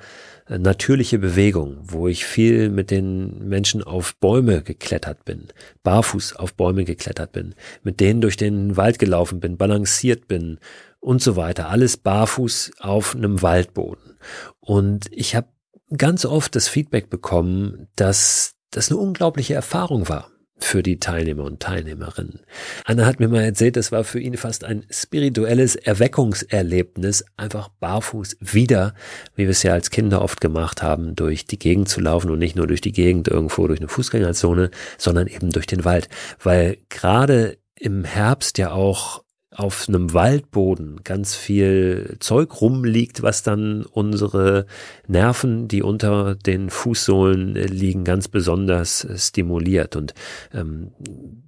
natürliche 0.60 1.20
Bewegung, 1.20 1.78
wo 1.82 2.08
ich 2.08 2.26
viel 2.26 2.70
mit 2.70 2.92
den 2.92 3.48
Menschen 3.48 3.84
auf 3.84 4.16
Bäume 4.16 4.64
geklettert 4.64 5.26
bin, 5.26 5.48
barfuß 5.84 6.36
auf 6.36 6.54
Bäume 6.54 6.84
geklettert 6.84 7.32
bin, 7.32 7.56
mit 7.84 8.00
denen 8.00 8.22
durch 8.22 8.38
den 8.38 8.78
Wald 8.78 9.00
gelaufen 9.00 9.40
bin, 9.40 9.58
balanciert 9.58 10.28
bin 10.28 10.60
und 11.00 11.22
so 11.22 11.36
weiter. 11.36 11.70
Alles 11.70 11.98
barfuß 11.98 12.72
auf 12.80 13.16
einem 13.16 13.42
Waldboden. 13.42 14.18
Und 14.60 15.08
ich 15.12 15.36
habe 15.36 15.48
ganz 15.96 16.26
oft 16.26 16.56
das 16.56 16.68
Feedback 16.68 17.10
bekommen, 17.10 17.88
dass 17.96 18.56
das 18.72 18.90
eine 18.90 19.00
unglaubliche 19.00 19.54
Erfahrung 19.54 20.08
war 20.08 20.31
für 20.64 20.84
die 20.84 21.00
Teilnehmer 21.00 21.44
und 21.44 21.60
Teilnehmerinnen. 21.60 22.40
Anna 22.86 23.06
hat 23.06 23.20
mir 23.20 23.28
mal 23.28 23.44
erzählt, 23.44 23.76
das 23.76 23.92
war 23.92 24.04
für 24.04 24.20
ihn 24.20 24.38
fast 24.38 24.64
ein 24.64 24.86
spirituelles 24.90 25.76
Erweckungserlebnis, 25.76 27.26
einfach 27.38 27.70
barfuß 27.80 28.38
wieder, 28.40 28.94
wie 29.36 29.44
wir 29.44 29.52
es 29.52 29.64
ja 29.64 29.74
als 29.74 29.90
Kinder 29.90 30.22
oft 30.22 30.42
gemacht 30.42 30.82
haben, 30.82 31.16
durch 31.16 31.46
die 31.46 31.60
Gegend 31.60 31.90
zu 31.90 32.02
laufen 32.02 32.30
und 32.32 32.40
nicht 32.40 32.56
nur 32.56 32.68
durch 32.68 32.82
die 32.82 32.92
Gegend 32.92 33.28
irgendwo 33.28 33.68
durch 33.68 33.80
eine 33.80 33.90
Fußgängerzone, 33.90 34.72
sondern 34.98 35.28
eben 35.28 35.52
durch 35.52 35.68
den 35.68 35.86
Wald, 35.86 36.10
weil 36.42 36.78
gerade 36.90 37.58
im 37.80 38.04
Herbst 38.04 38.58
ja 38.58 38.72
auch 38.72 39.24
auf 39.54 39.90
einem 39.90 40.14
Waldboden 40.14 41.02
ganz 41.04 41.36
viel 41.36 42.16
Zeug 42.20 42.62
rumliegt, 42.62 43.22
was 43.22 43.44
dann 43.44 43.84
unsere 43.84 44.66
Nerven, 45.08 45.68
die 45.68 45.84
unter 45.84 46.36
den 46.36 46.70
Fußsohlen 46.70 47.56
liegen, 47.56 48.06
ganz 48.06 48.30
besonders 48.30 49.06
stimuliert 49.18 49.98
und 49.98 50.14
ähm, 50.54 50.92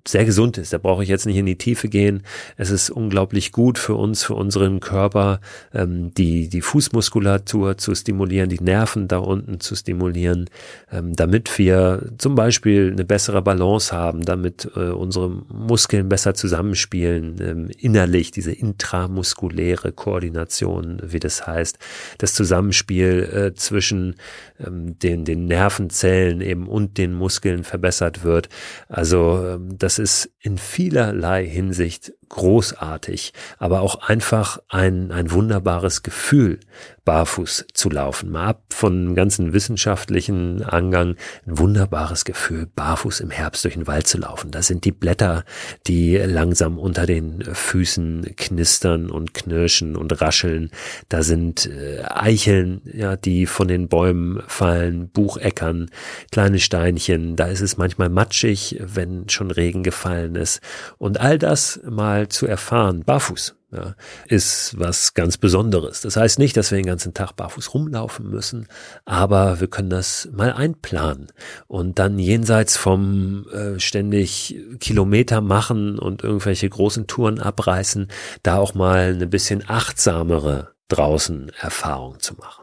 sehr 0.05 0.25
gesund 0.25 0.57
ist. 0.57 0.73
Da 0.73 0.79
brauche 0.79 1.03
ich 1.03 1.09
jetzt 1.09 1.25
nicht 1.25 1.37
in 1.37 1.45
die 1.45 1.57
Tiefe 1.57 1.87
gehen. 1.87 2.23
Es 2.57 2.71
ist 2.71 2.89
unglaublich 2.89 3.53
gut 3.53 3.77
für 3.77 3.95
uns, 3.95 4.23
für 4.23 4.33
unseren 4.33 4.81
Körper, 4.81 5.39
ähm, 5.73 6.13
die, 6.13 6.49
die 6.49 6.61
Fußmuskulatur 6.61 7.77
zu 7.77 7.95
stimulieren, 7.95 8.49
die 8.49 8.61
Nerven 8.61 9.07
da 9.07 9.19
unten 9.19 9.61
zu 9.61 9.75
stimulieren, 9.75 10.49
ähm, 10.91 11.15
damit 11.15 11.57
wir 11.57 12.11
zum 12.17 12.35
Beispiel 12.35 12.91
eine 12.91 13.05
bessere 13.05 13.41
Balance 13.41 13.95
haben, 13.95 14.25
damit 14.25 14.69
äh, 14.75 14.89
unsere 14.89 15.29
Muskeln 15.29 16.09
besser 16.09 16.33
zusammenspielen, 16.33 17.35
ähm, 17.39 17.71
innerlich 17.93 18.31
diese 18.31 18.51
intramuskuläre 18.51 19.91
Koordination, 19.91 20.99
wie 21.03 21.19
das 21.19 21.45
heißt, 21.45 21.77
das 22.17 22.33
Zusammenspiel 22.33 23.29
äh, 23.31 23.53
zwischen 23.53 24.15
ähm, 24.59 24.97
den, 24.97 25.25
den 25.25 25.45
Nervenzellen 25.45 26.41
eben 26.41 26.67
und 26.67 26.97
den 26.97 27.13
Muskeln 27.13 27.63
verbessert 27.63 28.23
wird. 28.23 28.49
Also 28.89 29.45
ähm, 29.45 29.77
das 29.77 29.99
ist 29.99 30.31
in 30.39 30.57
vielerlei 30.57 31.45
Hinsicht 31.45 32.13
großartig, 32.33 33.31
aber 33.59 33.81
auch 33.81 34.09
einfach 34.09 34.57
ein, 34.67 35.11
ein 35.11 35.31
wunderbares 35.31 36.01
Gefühl, 36.01 36.59
barfuß 37.05 37.67
zu 37.73 37.89
laufen. 37.89 38.31
Mal 38.31 38.47
ab 38.47 38.63
von 38.69 39.13
ganzen 39.13 39.53
wissenschaftlichen 39.53 40.63
Angang, 40.63 41.15
ein 41.45 41.59
wunderbares 41.59 42.25
Gefühl, 42.25 42.65
barfuß 42.65 43.19
im 43.19 43.29
Herbst 43.29 43.65
durch 43.65 43.75
den 43.75 43.85
Wald 43.85 44.07
zu 44.07 44.17
laufen. 44.17 44.49
Da 44.49 44.63
sind 44.63 44.83
die 44.85 44.91
Blätter, 44.91 45.43
die 45.85 46.17
langsam 46.17 46.79
unter 46.79 47.05
den 47.05 47.43
Füßen 47.43 48.35
knistern 48.35 49.11
und 49.11 49.35
knirschen 49.35 49.95
und 49.95 50.19
rascheln. 50.19 50.71
Da 51.09 51.21
sind 51.21 51.67
äh, 51.67 52.03
Eicheln, 52.03 52.81
ja, 52.91 53.15
die 53.15 53.45
von 53.45 53.67
den 53.67 53.89
Bäumen 53.89 54.41
fallen, 54.47 55.09
Bucheckern, 55.09 55.91
kleine 56.31 56.59
Steinchen. 56.59 57.35
Da 57.35 57.45
ist 57.45 57.61
es 57.61 57.77
manchmal 57.77 58.09
matschig, 58.09 58.79
wenn 58.79 59.29
schon 59.29 59.51
Regen 59.51 59.83
gefallen 59.83 60.35
ist. 60.35 60.61
Und 60.97 61.19
all 61.19 61.37
das 61.37 61.79
mal 61.87 62.22
mal 62.23 62.29
zu 62.29 62.47
erfahren, 62.47 63.03
barfuß, 63.03 63.55
ja, 63.71 63.95
ist 64.27 64.79
was 64.79 65.13
ganz 65.13 65.37
Besonderes. 65.37 66.01
Das 66.01 66.15
heißt 66.15 66.39
nicht, 66.39 66.55
dass 66.55 66.71
wir 66.71 66.77
den 66.77 66.85
ganzen 66.85 67.13
Tag 67.13 67.33
barfuß 67.35 67.73
rumlaufen 67.73 68.29
müssen, 68.29 68.67
aber 69.05 69.59
wir 69.59 69.67
können 69.67 69.89
das 69.89 70.29
mal 70.31 70.53
einplanen 70.53 71.27
und 71.67 71.99
dann 71.99 72.19
jenseits 72.19 72.77
vom 72.77 73.47
äh, 73.49 73.79
ständig 73.79 74.55
Kilometer 74.79 75.41
machen 75.41 75.99
und 75.99 76.23
irgendwelche 76.23 76.69
großen 76.69 77.07
Touren 77.07 77.39
abreißen, 77.39 78.07
da 78.43 78.57
auch 78.57 78.73
mal 78.73 79.13
eine 79.13 79.27
bisschen 79.27 79.63
achtsamere 79.67 80.73
draußen 80.87 81.51
Erfahrung 81.59 82.19
zu 82.19 82.35
machen. 82.35 82.62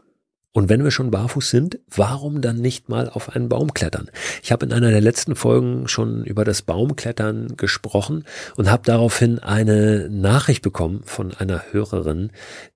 Und 0.52 0.68
wenn 0.68 0.82
wir 0.82 0.90
schon 0.90 1.12
barfuß 1.12 1.48
sind, 1.48 1.78
warum 1.88 2.40
dann 2.40 2.56
nicht 2.56 2.88
mal 2.88 3.08
auf 3.08 3.28
einen 3.28 3.48
Baum 3.48 3.72
klettern? 3.72 4.10
Ich 4.42 4.50
habe 4.50 4.66
in 4.66 4.72
einer 4.72 4.90
der 4.90 5.00
letzten 5.00 5.36
Folgen 5.36 5.86
schon 5.86 6.24
über 6.24 6.44
das 6.44 6.62
Baumklettern 6.62 7.56
gesprochen 7.56 8.24
und 8.56 8.68
habe 8.68 8.82
daraufhin 8.84 9.38
eine 9.38 10.08
Nachricht 10.10 10.62
bekommen 10.62 11.02
von 11.04 11.32
einer 11.34 11.62
Hörerin, 11.70 12.32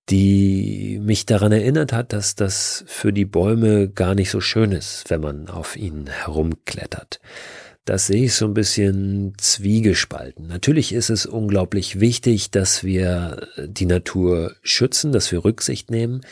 die 0.08 1.00
mich 1.02 1.26
daran 1.26 1.50
erinnert 1.50 1.92
hat, 1.92 2.12
dass 2.12 2.36
das 2.36 2.84
für 2.86 3.12
die 3.12 3.24
Bäume 3.24 3.88
gar 3.88 4.14
nicht 4.14 4.30
so 4.30 4.40
schön 4.40 4.70
ist, 4.70 5.10
wenn 5.10 5.20
man 5.20 5.48
auf 5.48 5.76
ihnen 5.76 6.06
herumklettert 6.06 7.18
das 7.84 8.06
sehe 8.06 8.24
ich 8.24 8.34
so 8.34 8.46
ein 8.46 8.54
bisschen 8.54 9.34
zwiegespalten. 9.36 10.46
Natürlich 10.46 10.94
ist 10.94 11.10
es 11.10 11.26
unglaublich 11.26 12.00
wichtig, 12.00 12.50
dass 12.50 12.82
wir 12.82 13.46
die 13.58 13.84
Natur 13.84 14.56
schützen, 14.62 15.12
dass 15.12 15.30
wir 15.30 15.44
Rücksicht 15.44 15.90
nehmen. 15.90 16.22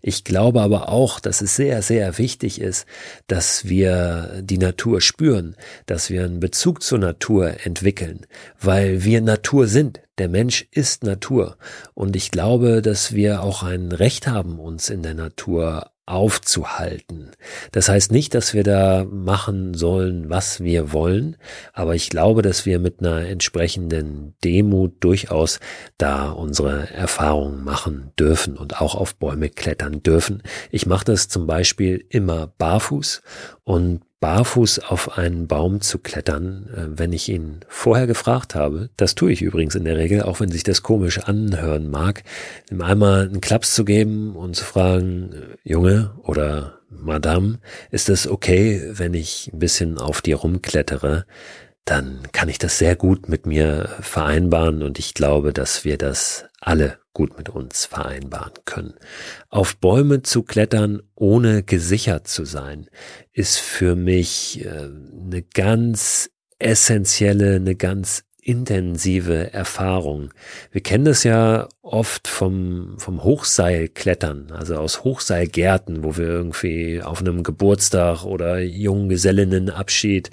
Ich 0.00 0.24
glaube 0.24 0.62
aber 0.62 0.88
auch, 0.88 1.20
dass 1.20 1.42
es 1.42 1.54
sehr, 1.54 1.82
sehr 1.82 2.16
wichtig 2.16 2.60
ist, 2.60 2.86
dass 3.26 3.68
wir 3.68 4.40
die 4.42 4.56
Natur 4.58 5.02
spüren, 5.02 5.54
dass 5.84 6.08
wir 6.08 6.24
einen 6.24 6.40
Bezug 6.40 6.82
zur 6.82 6.98
Natur 6.98 7.56
entwickeln, 7.64 8.26
weil 8.58 9.04
wir 9.04 9.20
Natur 9.20 9.66
sind. 9.66 10.00
Der 10.16 10.28
Mensch 10.28 10.66
ist 10.70 11.04
Natur. 11.04 11.58
Und 11.94 12.16
ich 12.16 12.30
glaube, 12.30 12.80
dass 12.80 13.12
wir 13.12 13.42
auch 13.42 13.62
ein 13.62 13.92
Recht 13.92 14.26
haben, 14.26 14.58
uns 14.58 14.88
in 14.88 15.02
der 15.02 15.14
Natur 15.14 15.91
aufzuhalten. 16.06 17.30
Das 17.70 17.88
heißt 17.88 18.10
nicht, 18.10 18.34
dass 18.34 18.54
wir 18.54 18.64
da 18.64 19.04
machen 19.08 19.74
sollen, 19.74 20.28
was 20.28 20.60
wir 20.60 20.92
wollen, 20.92 21.36
aber 21.72 21.94
ich 21.94 22.10
glaube, 22.10 22.42
dass 22.42 22.66
wir 22.66 22.80
mit 22.80 23.00
einer 23.00 23.26
entsprechenden 23.26 24.34
Demut 24.42 25.02
durchaus 25.04 25.60
da 25.98 26.30
unsere 26.30 26.90
Erfahrungen 26.90 27.62
machen 27.62 28.12
dürfen 28.18 28.56
und 28.56 28.80
auch 28.80 28.94
auf 28.96 29.14
Bäume 29.14 29.48
klettern 29.48 30.02
dürfen. 30.02 30.42
Ich 30.70 30.86
mache 30.86 31.04
das 31.04 31.28
zum 31.28 31.46
Beispiel 31.46 32.04
immer 32.08 32.48
barfuß 32.58 33.22
und 33.62 34.02
barfuß 34.22 34.78
auf 34.78 35.18
einen 35.18 35.48
Baum 35.48 35.80
zu 35.80 35.98
klettern, 35.98 36.70
äh, 36.74 36.98
wenn 36.98 37.12
ich 37.12 37.28
ihn 37.28 37.60
vorher 37.68 38.06
gefragt 38.06 38.54
habe. 38.54 38.88
Das 38.96 39.16
tue 39.16 39.32
ich 39.32 39.42
übrigens 39.42 39.74
in 39.74 39.84
der 39.84 39.96
Regel, 39.96 40.22
auch 40.22 40.38
wenn 40.40 40.50
sich 40.50 40.62
das 40.62 40.82
komisch 40.82 41.18
anhören 41.18 41.90
mag, 41.90 42.22
ihm 42.70 42.80
einmal 42.80 43.28
einen 43.28 43.40
Klaps 43.40 43.74
zu 43.74 43.84
geben 43.84 44.36
und 44.36 44.54
zu 44.54 44.64
fragen, 44.64 45.32
äh, 45.32 45.68
Junge 45.68 46.12
oder 46.22 46.78
Madame, 46.88 47.58
ist 47.90 48.08
es 48.08 48.28
okay, 48.28 48.82
wenn 48.92 49.12
ich 49.12 49.50
ein 49.52 49.58
bisschen 49.58 49.98
auf 49.98 50.22
dir 50.22 50.36
rumklettere? 50.36 51.26
Dann 51.84 52.20
kann 52.30 52.48
ich 52.48 52.58
das 52.58 52.78
sehr 52.78 52.94
gut 52.94 53.28
mit 53.28 53.44
mir 53.44 53.88
vereinbaren 54.00 54.84
und 54.84 55.00
ich 55.00 55.14
glaube, 55.14 55.52
dass 55.52 55.84
wir 55.84 55.98
das 55.98 56.44
alle 56.60 57.01
gut 57.12 57.36
mit 57.36 57.48
uns 57.48 57.84
vereinbaren 57.86 58.52
können. 58.64 58.94
Auf 59.48 59.76
Bäume 59.76 60.22
zu 60.22 60.42
klettern, 60.42 61.02
ohne 61.14 61.62
gesichert 61.62 62.28
zu 62.28 62.44
sein, 62.44 62.88
ist 63.32 63.58
für 63.58 63.96
mich 63.96 64.64
äh, 64.64 64.68
eine 64.68 65.42
ganz 65.42 66.30
essentielle, 66.58 67.56
eine 67.56 67.74
ganz 67.74 68.24
intensive 68.42 69.52
Erfahrung. 69.52 70.30
Wir 70.72 70.82
kennen 70.82 71.04
das 71.04 71.22
ja 71.22 71.68
oft 71.80 72.26
vom, 72.26 72.94
vom 72.98 73.22
Hochseilklettern, 73.22 74.52
also 74.52 74.76
aus 74.76 75.04
Hochseilgärten, 75.04 76.02
wo 76.02 76.16
wir 76.16 76.26
irgendwie 76.26 77.00
auf 77.02 77.20
einem 77.20 77.44
Geburtstag 77.44 78.24
oder 78.24 78.58
Junggesellinnenabschied 78.60 80.30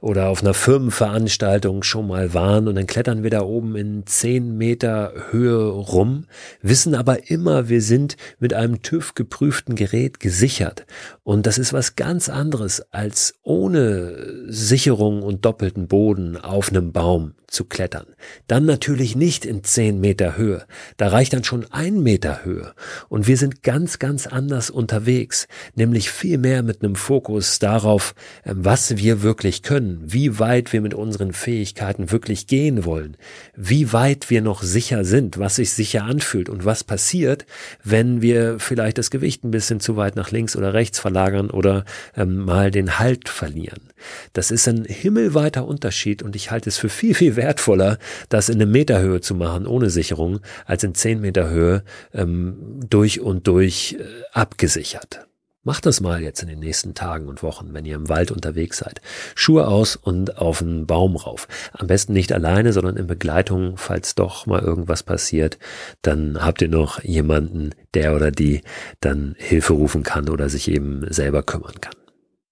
oder 0.00 0.28
auf 0.28 0.42
einer 0.42 0.52
Firmenveranstaltung 0.52 1.82
schon 1.82 2.08
mal 2.08 2.34
waren 2.34 2.68
und 2.68 2.74
dann 2.74 2.86
klettern 2.86 3.22
wir 3.22 3.30
da 3.30 3.40
oben 3.40 3.74
in 3.76 4.06
zehn 4.06 4.56
Meter 4.56 5.12
Höhe 5.30 5.66
rum, 5.66 6.26
wissen 6.60 6.94
aber 6.94 7.30
immer, 7.30 7.70
wir 7.70 7.80
sind 7.80 8.16
mit 8.38 8.52
einem 8.52 8.82
TÜV 8.82 9.14
geprüften 9.14 9.76
Gerät 9.76 10.20
gesichert. 10.20 10.86
Und 11.24 11.46
das 11.46 11.56
ist 11.56 11.72
was 11.72 11.96
ganz 11.96 12.28
anderes 12.28 12.92
als 12.92 13.38
ohne 13.42 14.46
Sicherung 14.48 15.22
und 15.22 15.44
doppelten 15.44 15.88
Boden 15.88 16.36
auf 16.36 16.70
einem 16.70 16.92
Baum 16.92 17.34
zu 17.48 17.64
klettern. 17.64 18.06
Dann 18.46 18.64
natürlich 18.64 19.16
nicht 19.16 19.44
in 19.44 19.62
zehn 19.64 20.00
Meter 20.00 20.36
Höhe. 20.36 20.66
Da 20.96 21.08
reicht 21.08 21.32
dann 21.32 21.44
schon 21.44 21.66
ein 21.70 22.02
Meter 22.02 22.44
Höhe. 22.44 22.74
Und 23.08 23.26
wir 23.26 23.36
sind 23.36 23.62
ganz, 23.62 23.98
ganz 23.98 24.26
anders 24.26 24.70
unterwegs. 24.70 25.46
Nämlich 25.74 26.10
viel 26.10 26.38
mehr 26.38 26.62
mit 26.62 26.82
einem 26.82 26.96
Fokus 26.96 27.58
darauf, 27.58 28.14
ähm, 28.44 28.64
was 28.64 28.96
wir 28.96 29.22
wirklich 29.22 29.62
können, 29.62 30.00
wie 30.04 30.38
weit 30.38 30.72
wir 30.72 30.80
mit 30.80 30.94
unseren 30.94 31.32
Fähigkeiten 31.32 32.10
wirklich 32.10 32.46
gehen 32.46 32.84
wollen, 32.84 33.16
wie 33.54 33.92
weit 33.92 34.30
wir 34.30 34.42
noch 34.42 34.62
sicher 34.62 35.04
sind, 35.04 35.38
was 35.38 35.56
sich 35.56 35.72
sicher 35.72 36.04
anfühlt 36.04 36.48
und 36.48 36.64
was 36.64 36.84
passiert, 36.84 37.46
wenn 37.84 38.22
wir 38.22 38.58
vielleicht 38.58 38.98
das 38.98 39.10
Gewicht 39.10 39.44
ein 39.44 39.50
bisschen 39.50 39.80
zu 39.80 39.96
weit 39.96 40.16
nach 40.16 40.30
links 40.30 40.56
oder 40.56 40.74
rechts 40.74 40.98
verlagern 40.98 41.50
oder 41.50 41.84
ähm, 42.16 42.38
mal 42.38 42.70
den 42.70 42.98
Halt 42.98 43.28
verlieren. 43.28 43.80
Das 44.32 44.50
ist 44.50 44.68
ein 44.68 44.84
himmelweiter 44.84 45.66
Unterschied 45.66 46.22
und 46.22 46.36
ich 46.36 46.50
halte 46.50 46.68
es 46.68 46.78
für 46.78 46.88
viel, 46.88 47.14
viel 47.14 47.35
wertvoller, 47.36 47.98
das 48.28 48.48
in 48.48 48.56
eine 48.56 48.66
Meterhöhe 48.66 49.20
zu 49.20 49.34
machen 49.34 49.66
ohne 49.66 49.90
Sicherung, 49.90 50.40
als 50.64 50.84
in 50.84 50.94
zehn 50.94 51.20
Meter 51.20 51.48
Höhe 51.48 51.84
ähm, 52.12 52.80
durch 52.88 53.20
und 53.20 53.46
durch 53.46 53.96
äh, 53.98 54.04
abgesichert. 54.32 55.26
Macht 55.66 55.84
das 55.84 56.00
mal 56.00 56.22
jetzt 56.22 56.42
in 56.42 56.48
den 56.48 56.60
nächsten 56.60 56.94
Tagen 56.94 57.26
und 57.26 57.42
Wochen, 57.42 57.74
wenn 57.74 57.84
ihr 57.84 57.96
im 57.96 58.08
Wald 58.08 58.30
unterwegs 58.30 58.78
seid. 58.78 59.00
Schuhe 59.34 59.66
aus 59.66 59.96
und 59.96 60.38
auf 60.38 60.62
einen 60.62 60.86
Baum 60.86 61.16
rauf. 61.16 61.48
Am 61.72 61.88
besten 61.88 62.12
nicht 62.12 62.32
alleine, 62.32 62.72
sondern 62.72 62.96
in 62.96 63.08
Begleitung, 63.08 63.76
falls 63.76 64.14
doch 64.14 64.46
mal 64.46 64.62
irgendwas 64.62 65.02
passiert. 65.02 65.58
Dann 66.02 66.38
habt 66.40 66.62
ihr 66.62 66.68
noch 66.68 67.02
jemanden, 67.02 67.74
der 67.94 68.14
oder 68.14 68.30
die 68.30 68.60
dann 69.00 69.34
Hilfe 69.38 69.72
rufen 69.72 70.04
kann 70.04 70.28
oder 70.28 70.48
sich 70.48 70.70
eben 70.70 71.04
selber 71.12 71.42
kümmern 71.42 71.80
kann. 71.80 72.05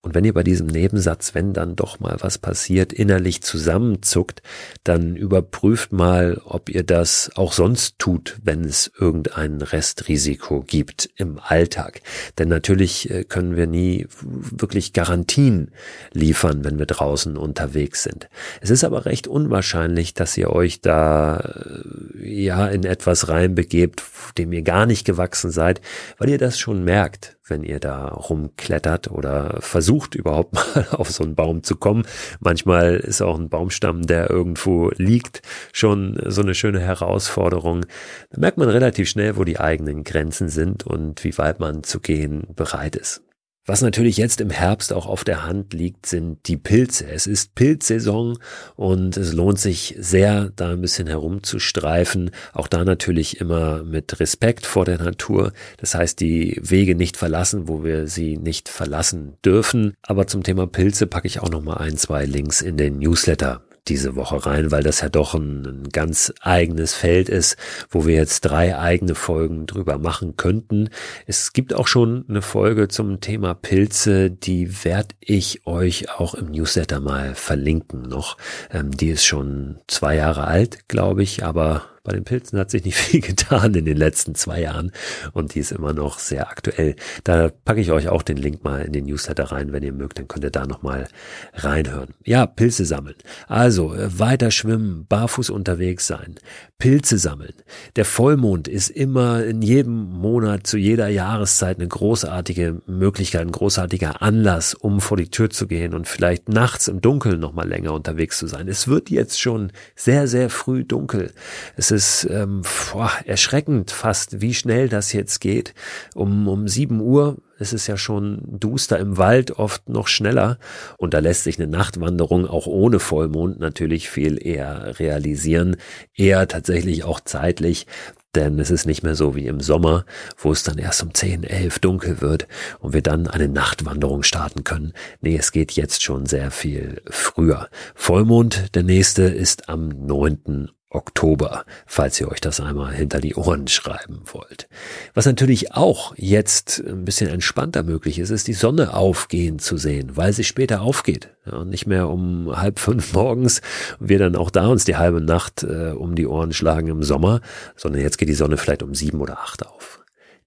Und 0.05 0.15
wenn 0.15 0.25
ihr 0.25 0.35
bei 0.35 0.43
diesem 0.43 0.67
Nebensatz, 0.67 1.35
wenn 1.35 1.55
dann 1.55 1.77
doch 1.77 1.99
mal 1.99 2.19
was 2.21 2.37
passiert, 2.37 2.93
innerlich 2.93 3.41
zusammenzuckt, 3.43 4.43
dann 4.85 5.17
überprüft 5.17 5.95
mal, 5.95 6.43
ob 6.45 6.69
ihr 6.69 6.83
das 6.83 7.31
auch 7.37 7.55
sonst 7.55 7.99
tut, 7.99 8.37
wenn 8.43 8.65
es 8.65 8.93
irgendein 9.01 9.63
Restrisiko 9.63 10.61
gibt 10.61 11.09
im 11.17 11.41
Alltag. 11.43 12.03
Denn 12.37 12.49
natürlich 12.49 13.09
äh, 13.11 13.25
können 13.25 13.57
wir 13.57 13.67
nie 13.67 14.07
wirklich 14.21 14.93
Garantien 14.93 15.71
liefern, 16.13 16.65
wenn 16.65 16.79
wir 16.79 16.87
draußen 16.87 17.39
unterwegs 17.39 18.03
sind. 18.03 18.29
Es 18.61 18.69
ist 18.69 18.85
aber 18.85 19.07
recht 19.07 19.27
unwahrscheinlich, 19.27 20.13
dass 20.13 20.37
ihr 20.37 20.51
euch 20.51 20.83
da 20.83 21.39
äh, 21.39 22.43
ja 22.43 22.69
in 22.69 22.85
etwas 22.85 23.31
reinbegebt, 23.31 24.03
dem 24.37 24.53
ihr 24.53 24.63
gar 24.63 24.85
nicht 24.85 25.07
gewachsen 25.07 25.51
seid, 25.51 25.81
weil 26.19 26.29
ihr 26.29 26.39
das 26.39 26.59
schon 26.59 26.85
merkt 26.85 27.34
wenn 27.47 27.65
ihr 27.65 27.81
da 27.81 28.09
rumklettert 28.09 29.11
oder 29.11 29.59
versucht 29.61 30.15
überhaupt 30.15 30.55
mal 30.77 30.87
auf 30.93 31.11
so 31.11 31.25
einen 31.25 31.35
Baum 31.35 31.63
zu 31.63 31.77
kommen. 31.77 32.07
Manchmal 32.41 32.97
ist 32.97 33.23
auch 33.23 33.39
ein 33.39 33.49
Baumstamm, 33.49 34.07
der 34.07 34.31
irgendwo 34.31 34.91
liegt, 34.97 35.43
schon 35.73 36.21
so 36.27 36.43
eine 36.43 36.55
schöne 36.55 36.81
Herausforderung. 36.81 37.87
Da 38.31 38.41
merkt 38.41 38.59
man 38.59 38.69
relativ 38.69 39.09
schnell, 39.09 39.37
wo 39.37 39.45
die 39.45 39.59
eigenen 39.59 40.05
Grenzen 40.05 40.49
sind 40.49 40.87
und 40.87 41.25
wie 41.25 41.37
weit 41.39 41.61
man 41.61 41.83
zu 41.83 42.01
gehen 42.01 42.47
bereit 42.55 42.97
ist. 42.97 43.24
Was 43.67 43.81
natürlich 43.81 44.19
jetzt 44.19 44.43
im 44.43 44.51
Herbst 44.51 44.93
auch 44.93 45.07
auf 45.07 45.25
der 45.25 45.47
Hand 45.47 45.73
liegt, 45.73 46.05
sind 46.05 46.49
die 46.49 46.59
Pilze. 46.59 47.07
Es 47.11 47.27
ist 47.27 47.55
Pilzsaison 47.55 48.39
und 48.77 49.17
es 49.17 49.33
lohnt 49.33 49.59
sich 49.59 49.97
sehr, 49.99 50.51
da 50.55 50.73
ein 50.73 50.83
bisschen 50.83 51.07
herumzustreifen. 51.07 52.31
Auch 52.53 52.69
da 52.69 52.85
natürlich 52.85 53.41
immer 53.41 53.83
mit 53.83 54.21
Respekt 54.21 54.67
vor 54.67 54.85
der 54.85 54.99
Natur. 54.99 55.55
Das 55.79 55.95
heißt, 55.95 56.21
die 56.21 56.61
Wege 56.63 56.95
nicht 56.95 57.17
verlassen, 57.17 57.67
wo 57.67 57.85
wir 57.85 58.07
sie 58.07 58.37
nicht 58.37 58.69
verlassen 58.69 59.39
dürfen. 59.43 59.95
Aber 60.03 60.27
zum 60.27 60.43
Thema 60.43 60.67
Pilze 60.67 61.07
packe 61.07 61.27
ich 61.27 61.41
auch 61.41 61.49
noch 61.49 61.63
mal 61.63 61.79
ein, 61.79 61.97
zwei 61.97 62.27
Links 62.27 62.61
in 62.61 62.77
den 62.77 62.99
Newsletter 62.99 63.63
diese 63.89 64.17
Woche 64.17 64.47
rein, 64.47 64.71
weil 64.71 64.83
das 64.83 65.01
ja 65.01 65.09
doch 65.09 65.35
ein, 65.35 65.67
ein, 65.67 65.89
ganz 65.91 66.33
eigenes 66.41 66.95
Feld 66.95 67.29
ist, 67.29 67.57
wo 67.91 68.07
wir 68.07 68.15
jetzt 68.15 68.41
drei 68.41 68.79
eigene 68.79 69.15
Folgen 69.15 69.67
drüber 69.67 69.99
machen 69.99 70.37
könnten. 70.37 70.89
Es 71.27 71.53
gibt 71.53 71.75
auch 71.75 71.87
schon 71.87 72.25
eine 72.29 72.43
Folge 72.43 72.89
zum 72.89 73.21
Thema 73.21 73.55
Pilze, 73.55 74.31
die 74.31 74.85
werde 74.85 75.15
ich 75.21 75.67
euch 75.67 76.11
auch 76.11 76.35
im 76.35 76.51
Newsletter 76.51 77.01
mal 77.01 77.35
verlinken 77.35 78.03
noch. 78.03 78.37
Ähm, 78.71 78.91
die 78.91 79.11
ist 79.11 79.25
schon 79.25 79.81
zwei 79.87 80.17
Jahre 80.17 80.47
alt, 80.47 80.89
glaube 80.89 81.23
ich, 81.23 81.45
aber 81.45 81.94
bei 82.05 82.13
den 82.13 82.25
Pilzen 82.25 82.59
hat 82.59 82.71
sich 82.71 82.85
nicht 82.85 82.97
viel 82.99 83.21
getan 83.21 83.75
in 83.75 83.87
den 83.87 83.97
letzten 83.97 84.35
zwei 84.35 84.61
Jahren 84.61 84.93
und 85.33 85.55
die 85.55 85.61
ist 85.61 85.73
immer 85.73 85.93
noch 85.93 86.19
sehr 86.19 86.49
aktuell. 86.49 86.95
Da 87.25 87.49
packe 87.65 87.81
ich 87.81 87.91
euch 87.91 88.09
auch 88.09 88.23
den 88.23 88.37
Link 88.37 88.63
mal 88.63 88.83
in 88.83 88.93
den 88.93 89.07
Newsletter 89.07 89.45
rein, 89.45 89.73
wenn 89.73 89.83
ihr 89.83 89.93
mögt, 89.93 90.19
dann 90.19 90.29
könnt 90.29 90.45
ihr 90.45 90.51
da 90.51 90.67
nochmal 90.67 91.09
reinhören. 91.55 92.11
Ja, 92.25 92.47
Pilze 92.47 92.85
sammeln. 92.85 93.17
Also 93.49 93.95
äh, 93.95 94.19
weiter 94.19 94.51
schwimmen, 94.51 95.07
barfuß 95.09 95.49
unterwegs 95.51 96.07
sein, 96.07 96.37
Pilze 96.79 97.17
sammeln. 97.17 97.55
Der 97.97 98.05
Vollmond 98.05 98.69
ist 98.69 98.91
immer 98.91 99.43
in 99.43 99.63
jedem 99.63 99.95
Monat 99.95 100.67
zu 100.67 100.77
jeder 100.77 101.09
Jahreszeit 101.09 101.79
eine 101.79 101.89
großartige 101.89 102.83
Möglichkeit, 102.87 103.41
ein 103.41 103.53
großartiger 103.53 104.21
Anlass, 104.21 104.75
um 104.75 105.01
vor 105.01 105.17
die 105.17 105.31
Tür 105.31 105.49
zu 105.49 105.67
gehen 105.67 105.95
und 105.95 106.07
vielleicht 106.07 106.51
nachts 106.51 106.89
im 106.89 107.01
Dunkeln 107.01 107.41
nochmal 107.41 107.67
länger 107.67 107.95
unterwegs 107.95 108.37
zu 108.37 108.47
sein. 108.47 108.69
Es 108.69 108.89
wird 108.89 109.09
jetzt 109.09 109.41
schon 109.41 109.73
sehr, 109.97 110.29
sehr 110.29 110.51
früh 110.51 110.85
dunkel. 110.85 111.33
Es 111.77 111.94
ist 111.95 112.29
ähm, 112.31 112.63
boah, 112.93 113.11
erschreckend 113.25 113.91
fast, 113.91 114.43
wie 114.43 114.53
schnell 114.53 114.89
das 114.89 115.13
jetzt 115.13 115.41
geht. 115.41 115.73
Um, 116.15 116.49
um 116.49 116.69
sieben 116.69 117.01
Uhr 117.01 117.39
ist 117.59 117.73
es 117.73 117.87
ja 117.87 117.97
schon 117.97 118.43
duster 118.45 118.99
im 118.99 119.17
Wald, 119.17 119.53
oft 119.53 119.89
noch 119.89 120.09
schneller. 120.09 120.59
Und 120.99 121.15
da 121.15 121.21
lässt 121.21 121.45
sich 121.45 121.59
eine 121.59 121.69
Nachtwanderung 121.69 122.47
auch 122.47 122.67
ohne 122.67 122.99
Vollmond 122.99 123.61
natürlich 123.61 124.11
viel 124.11 124.45
eher 124.45 124.99
realisieren. 124.99 125.77
Eher 126.15 126.47
tatsächlich 126.49 127.05
auch 127.05 127.21
zeitlich. 127.21 127.87
Denn 128.35 128.59
es 128.59 128.73
ist 128.73 128.85
nicht 128.85 129.05
mehr 129.05 129.15
so 129.15 129.37
wie 129.37 129.47
im 129.47 129.61
Sommer, 129.61 130.05
wo 130.37 130.51
es 130.51 130.65
dann 130.65 130.79
erst 130.79 131.05
um 131.05 131.15
10, 131.15 131.45
11 131.45 131.79
dunkel 131.79 132.21
wird 132.21 132.49
und 132.81 132.93
wir 132.93 133.03
dann 133.03 133.29
eine 133.29 133.49
Nachtwanderung 133.49 134.25
starten 134.25 134.65
können. 134.65 134.93
Nee, 135.21 135.37
es 135.37 135.53
geht 135.53 135.73
jetzt 135.73 136.03
schon 136.03 136.27
sehr 136.27 136.51
viel 136.51 137.01
früher. 137.09 137.69
Vollmond, 137.95 138.75
der 138.75 138.83
nächste, 138.83 139.23
ist 139.23 139.69
am 139.69 139.89
9. 139.89 140.71
Oktober, 140.95 141.65
falls 141.87 142.21
ihr 142.21 142.31
euch 142.31 142.41
das 142.41 142.61
einmal 142.61 142.93
hinter 142.93 143.21
die 143.21 143.35
Ohren 143.35 143.69
schreiben 143.69 144.23
wollt. 144.33 144.69
Was 145.15 145.27
natürlich 145.27 145.73
auch 145.73 146.15
jetzt 146.17 146.83
ein 146.87 147.05
bisschen 147.05 147.29
entspannter 147.29 147.83
möglich 147.83 148.19
ist, 148.19 148.31
ist 148.31 148.47
die 148.47 148.55
Sonne 148.55 148.95
aufgehen 148.95 149.59
zu 149.59 149.77
sehen, 149.77 150.17
weil 150.17 150.33
sie 150.33 150.45
später 150.45 150.83
aufgeht. 150.83 151.31
Ja, 151.47 151.59
und 151.59 151.69
nicht 151.69 151.87
mehr 151.87 152.09
um 152.09 152.57
halb 152.57 152.79
fünf 152.79 153.13
morgens 153.13 153.61
und 153.99 154.09
wir 154.09 154.19
dann 154.19 154.37
auch 154.37 154.51
da 154.51 154.69
uns 154.69 154.85
die 154.85 154.97
halbe 154.97 155.21
Nacht 155.21 155.63
äh, 155.63 155.91
um 155.91 156.15
die 156.15 156.27
Ohren 156.27 156.53
schlagen 156.53 156.89
im 156.89 157.03
Sommer, 157.03 157.41
sondern 157.77 158.01
jetzt 158.01 158.17
geht 158.19 158.29
die 158.29 158.35
Sonne 158.35 158.57
vielleicht 158.57 158.83
um 158.83 158.95
sieben 158.95 159.21
oder 159.21 159.39
acht 159.41 159.67
auf. 159.67 160.04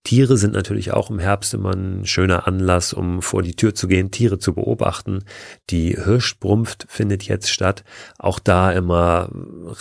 Tiere 0.07 0.37
sind 0.37 0.53
natürlich 0.53 0.93
auch 0.93 1.09
im 1.09 1.19
Herbst 1.19 1.53
immer 1.53 1.75
ein 1.75 2.05
schöner 2.05 2.47
Anlass, 2.47 2.93
um 2.93 3.21
vor 3.21 3.43
die 3.43 3.57
Tür 3.57 3.75
zu 3.75 3.89
gehen, 3.89 4.09
Tiere 4.09 4.39
zu 4.39 4.53
beobachten. 4.53 5.25
Die 5.69 5.97
Hirschbrunft 6.01 6.85
findet 6.87 7.23
jetzt 7.23 7.49
statt. 7.49 7.83
Auch 8.17 8.39
da 8.39 8.71
immer 8.71 9.29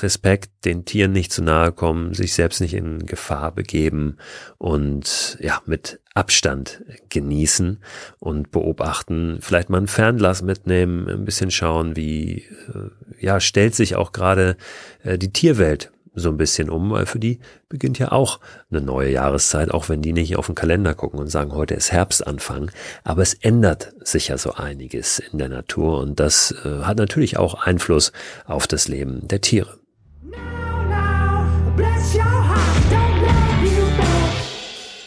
Respekt, 0.02 0.50
den 0.64 0.84
Tieren 0.84 1.12
nicht 1.12 1.32
zu 1.32 1.44
nahe 1.44 1.70
kommen, 1.70 2.12
sich 2.12 2.34
selbst 2.34 2.60
nicht 2.60 2.74
in 2.74 3.06
Gefahr 3.06 3.52
begeben 3.52 4.16
und 4.58 5.38
ja, 5.40 5.62
mit 5.64 6.00
Abstand 6.12 6.82
genießen 7.08 7.80
und 8.18 8.50
beobachten, 8.50 9.38
vielleicht 9.40 9.70
mal 9.70 9.80
ein 9.80 9.86
Fernglas 9.86 10.42
mitnehmen, 10.42 11.08
ein 11.08 11.24
bisschen 11.24 11.52
schauen, 11.52 11.94
wie 11.94 12.46
äh, 12.74 12.90
ja 13.20 13.38
stellt 13.38 13.76
sich 13.76 13.94
auch 13.94 14.10
gerade 14.10 14.56
äh, 15.04 15.18
die 15.18 15.30
Tierwelt 15.32 15.92
so 16.16 16.30
ein 16.30 16.36
bisschen 16.36 16.70
um, 16.70 16.90
weil 16.90 17.06
für 17.06 17.18
die 17.18 17.40
beginnt 17.68 17.98
ja 17.98 18.10
auch 18.10 18.40
eine 18.70 18.80
neue 18.80 19.12
Jahreszeit, 19.12 19.70
auch 19.70 19.88
wenn 19.88 20.02
die 20.02 20.12
nicht 20.12 20.36
auf 20.36 20.46
den 20.46 20.54
Kalender 20.54 20.94
gucken 20.94 21.20
und 21.20 21.28
sagen, 21.28 21.52
heute 21.52 21.74
ist 21.74 21.92
Herbstanfang. 21.92 22.70
Aber 23.04 23.22
es 23.22 23.34
ändert 23.34 23.92
sich 24.00 24.28
ja 24.28 24.38
so 24.38 24.54
einiges 24.54 25.18
in 25.18 25.38
der 25.38 25.48
Natur 25.48 26.00
und 26.00 26.18
das 26.18 26.54
äh, 26.64 26.82
hat 26.82 26.96
natürlich 26.96 27.36
auch 27.36 27.54
Einfluss 27.54 28.12
auf 28.46 28.66
das 28.66 28.88
Leben 28.88 29.28
der 29.28 29.42
Tiere. 29.42 29.78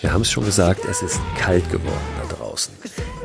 Wir 0.01 0.13
haben 0.13 0.21
es 0.21 0.31
schon 0.31 0.45
gesagt, 0.45 0.85
es 0.89 1.01
ist 1.01 1.19
kalt 1.37 1.69
geworden 1.69 1.97
da 2.21 2.35
draußen. 2.35 2.73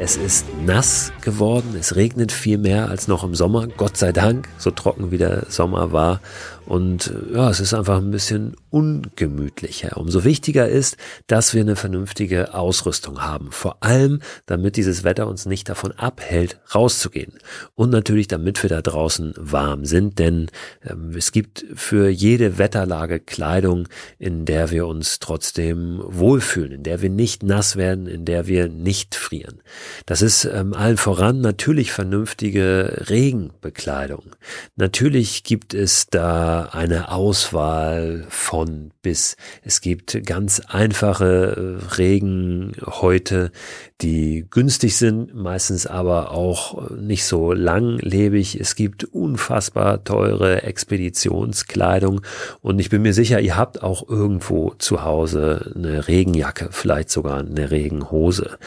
Es 0.00 0.16
ist 0.16 0.44
nass 0.66 1.12
geworden, 1.20 1.76
es 1.78 1.94
regnet 1.94 2.32
viel 2.32 2.58
mehr 2.58 2.88
als 2.88 3.06
noch 3.06 3.22
im 3.22 3.34
Sommer, 3.36 3.68
Gott 3.68 3.96
sei 3.96 4.10
Dank, 4.10 4.48
so 4.58 4.72
trocken 4.72 5.12
wie 5.12 5.18
der 5.18 5.46
Sommer 5.48 5.92
war. 5.92 6.20
Und 6.66 7.12
ja, 7.32 7.50
es 7.50 7.60
ist 7.60 7.74
einfach 7.74 7.98
ein 7.98 8.10
bisschen 8.10 8.56
ungemütlicher. 8.70 9.96
Umso 9.98 10.24
wichtiger 10.24 10.68
ist, 10.68 10.96
dass 11.26 11.52
wir 11.52 11.60
eine 11.60 11.76
vernünftige 11.76 12.54
Ausrüstung 12.54 13.22
haben. 13.22 13.52
Vor 13.52 13.82
allem, 13.82 14.20
damit 14.46 14.76
dieses 14.76 15.04
Wetter 15.04 15.28
uns 15.28 15.44
nicht 15.46 15.68
davon 15.68 15.92
abhält, 15.92 16.58
rauszugehen. 16.74 17.34
Und 17.74 17.90
natürlich, 17.90 18.28
damit 18.28 18.62
wir 18.62 18.70
da 18.70 18.80
draußen 18.80 19.34
warm 19.36 19.84
sind, 19.84 20.18
denn 20.18 20.48
ähm, 20.82 21.12
es 21.16 21.32
gibt 21.32 21.64
für 21.74 22.08
jede 22.08 22.56
Wetterlage 22.56 23.20
Kleidung, 23.20 23.86
in 24.18 24.46
der 24.46 24.70
wir 24.70 24.86
uns 24.86 25.18
trotzdem 25.18 26.00
wohlfühlen, 26.04 26.72
in 26.72 26.82
der 26.82 27.02
wir 27.02 27.10
nicht 27.10 27.42
nass 27.42 27.76
werden, 27.76 28.06
in 28.06 28.24
der 28.24 28.46
wir 28.46 28.68
nicht 28.68 29.14
frieren. 29.14 29.60
Das 30.06 30.22
ist 30.22 30.46
ähm, 30.46 30.72
allen 30.72 30.96
voran 30.96 31.40
natürlich 31.40 31.92
vernünftige 31.92 33.04
Regenbekleidung. 33.10 34.34
Natürlich 34.76 35.44
gibt 35.44 35.74
es 35.74 36.06
da 36.06 36.53
eine 36.62 37.10
Auswahl 37.10 38.26
von 38.28 38.92
bis. 39.02 39.36
Es 39.62 39.80
gibt 39.80 40.24
ganz 40.24 40.60
einfache 40.60 41.78
äh, 41.80 41.94
Regenhäute, 41.96 43.52
die 44.00 44.46
günstig 44.50 44.96
sind, 44.96 45.34
meistens 45.34 45.86
aber 45.86 46.32
auch 46.32 46.90
nicht 46.90 47.24
so 47.24 47.52
langlebig. 47.52 48.58
Es 48.60 48.74
gibt 48.74 49.04
unfassbar 49.04 50.02
teure 50.04 50.62
Expeditionskleidung 50.62 52.22
und 52.60 52.78
ich 52.80 52.90
bin 52.90 53.02
mir 53.02 53.14
sicher, 53.14 53.40
ihr 53.40 53.56
habt 53.56 53.82
auch 53.82 54.08
irgendwo 54.08 54.74
zu 54.78 55.04
Hause 55.04 55.72
eine 55.74 56.08
Regenjacke, 56.08 56.68
vielleicht 56.70 57.10
sogar 57.10 57.38
eine 57.38 57.70
Regenhose. 57.70 58.58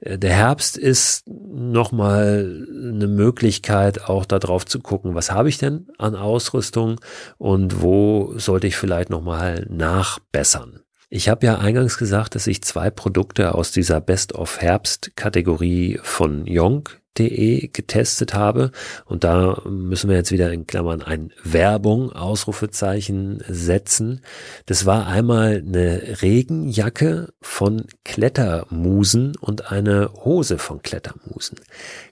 Äh, 0.00 0.18
der 0.18 0.32
Herbst 0.32 0.78
ist 0.78 1.24
nochmal 1.28 2.66
eine 2.70 3.08
Möglichkeit, 3.08 4.08
auch 4.08 4.24
darauf 4.24 4.64
zu 4.66 4.80
gucken, 4.80 5.14
was 5.14 5.30
habe 5.30 5.48
ich 5.48 5.58
denn 5.58 5.88
an 5.98 6.14
Ausrüstung 6.14 7.00
und 7.38 7.82
wo 7.82 8.32
sollte 8.36 8.66
ich 8.66 8.76
vielleicht 8.76 9.10
nochmal 9.10 9.66
nachbessern. 9.68 10.80
Ich 11.12 11.28
habe 11.28 11.44
ja 11.44 11.58
eingangs 11.58 11.98
gesagt, 11.98 12.36
dass 12.36 12.46
ich 12.46 12.62
zwei 12.62 12.88
Produkte 12.88 13.54
aus 13.56 13.72
dieser 13.72 14.00
Best 14.00 14.32
of 14.34 14.60
Herbst 14.60 15.16
Kategorie 15.16 15.98
von 16.02 16.46
Yonk 16.46 17.00
De 17.18 17.66
getestet 17.66 18.34
habe. 18.34 18.70
Und 19.04 19.24
da 19.24 19.60
müssen 19.68 20.08
wir 20.08 20.16
jetzt 20.16 20.30
wieder 20.30 20.52
in 20.52 20.68
Klammern 20.68 21.02
ein 21.02 21.32
Werbung, 21.42 22.12
Ausrufezeichen 22.12 23.42
setzen. 23.48 24.20
Das 24.66 24.86
war 24.86 25.08
einmal 25.08 25.64
eine 25.66 26.22
Regenjacke 26.22 27.32
von 27.40 27.86
Klettermusen 28.04 29.34
und 29.36 29.72
eine 29.72 30.12
Hose 30.24 30.58
von 30.58 30.80
Klettermusen. 30.82 31.58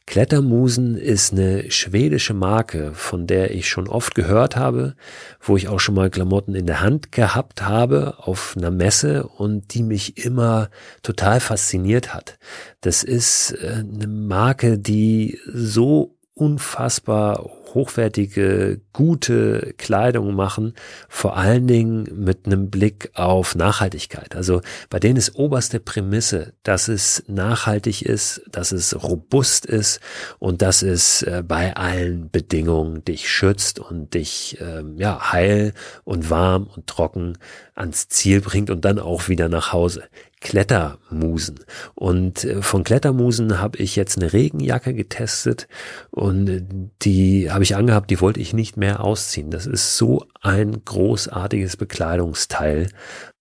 Klettermusen 0.09 0.97
ist 0.97 1.35
eine 1.35 1.71
schwedische 1.71 2.33
Marke, 2.33 2.95
von 2.95 3.27
der 3.27 3.51
ich 3.51 3.69
schon 3.69 3.89
oft 3.89 4.15
gehört 4.15 4.57
habe, 4.57 4.97
wo 5.39 5.59
ich 5.59 5.69
auch 5.69 5.81
schon 5.81 5.95
mal 5.95 6.09
Klamotten 6.09 6.55
in 6.55 6.65
der 6.65 6.81
Hand 6.81 7.13
gehabt 7.13 7.61
habe 7.61 8.15
auf 8.17 8.55
einer 8.57 8.71
Messe 8.71 9.29
und 9.29 9.75
die 9.75 9.83
mich 9.83 10.25
immer 10.25 10.71
total 11.03 11.41
fasziniert 11.41 12.15
hat. 12.15 12.39
Das 12.81 13.03
ist 13.03 13.51
äh, 13.63 13.85
eine 13.85 14.07
Marke, 14.07 14.79
die 14.79 15.39
so 15.45 16.18
unfassbar 16.39 17.45
hochwertige, 17.75 18.81
gute 18.93 19.75
Kleidung 19.77 20.35
machen, 20.35 20.75
vor 21.09 21.37
allen 21.37 21.67
Dingen 21.67 22.09
mit 22.15 22.47
einem 22.47 22.71
Blick 22.71 23.11
auf 23.15 23.55
Nachhaltigkeit. 23.55 24.35
Also 24.35 24.63
bei 24.89 24.99
denen 24.99 25.17
ist 25.17 25.35
oberste 25.37 25.81
Prämisse, 25.81 26.55
dass 26.63 26.89
es 26.89 27.25
nachhaltig 27.27 28.03
ist, 28.03 28.43
dass 28.51 28.73
es 28.73 29.03
robust 29.03 29.67
ist 29.67 30.01
und 30.39 30.63
dass 30.63 30.83
es 30.83 31.23
äh, 31.23 31.43
bei 31.47 31.77
allen 31.77 32.31
Bedingungen 32.31 33.05
dich 33.05 33.29
schützt 33.29 33.79
und 33.79 34.15
dich 34.15 34.59
ähm, 34.61 34.97
ja 34.97 35.33
heil 35.33 35.75
und 36.05 36.31
warm 36.31 36.69
und 36.75 36.87
trocken 36.87 37.37
ans 37.75 38.09
Ziel 38.09 38.41
bringt 38.41 38.71
und 38.71 38.85
dann 38.85 38.99
auch 38.99 39.29
wieder 39.29 39.49
nach 39.49 39.73
Hause. 39.73 40.05
Klettermusen. 40.41 41.61
Und 41.95 42.45
äh, 42.45 42.63
von 42.63 42.85
Klettermusen 42.85 43.61
habe 43.61 43.79
ich 43.79 43.97
jetzt 43.97 44.19
eine 44.19 44.33
Regenjacke 44.33 44.95
getestet 44.95 45.69
und 46.11 46.49
äh, 46.49 46.63
die 47.03 47.51
habe 47.51 47.65
ich 47.65 47.77
angehabt, 47.77 48.11
die 48.11 48.21
wollte 48.21 48.41
ich 48.41 48.53
nicht 48.53 48.77
mehr 48.77 49.03
ausziehen. 49.03 49.51
Das 49.51 49.67
ist 49.67 49.97
so 49.97 50.25
ein 50.41 50.85
großartiges 50.85 51.77
Bekleidungsteil 51.77 52.89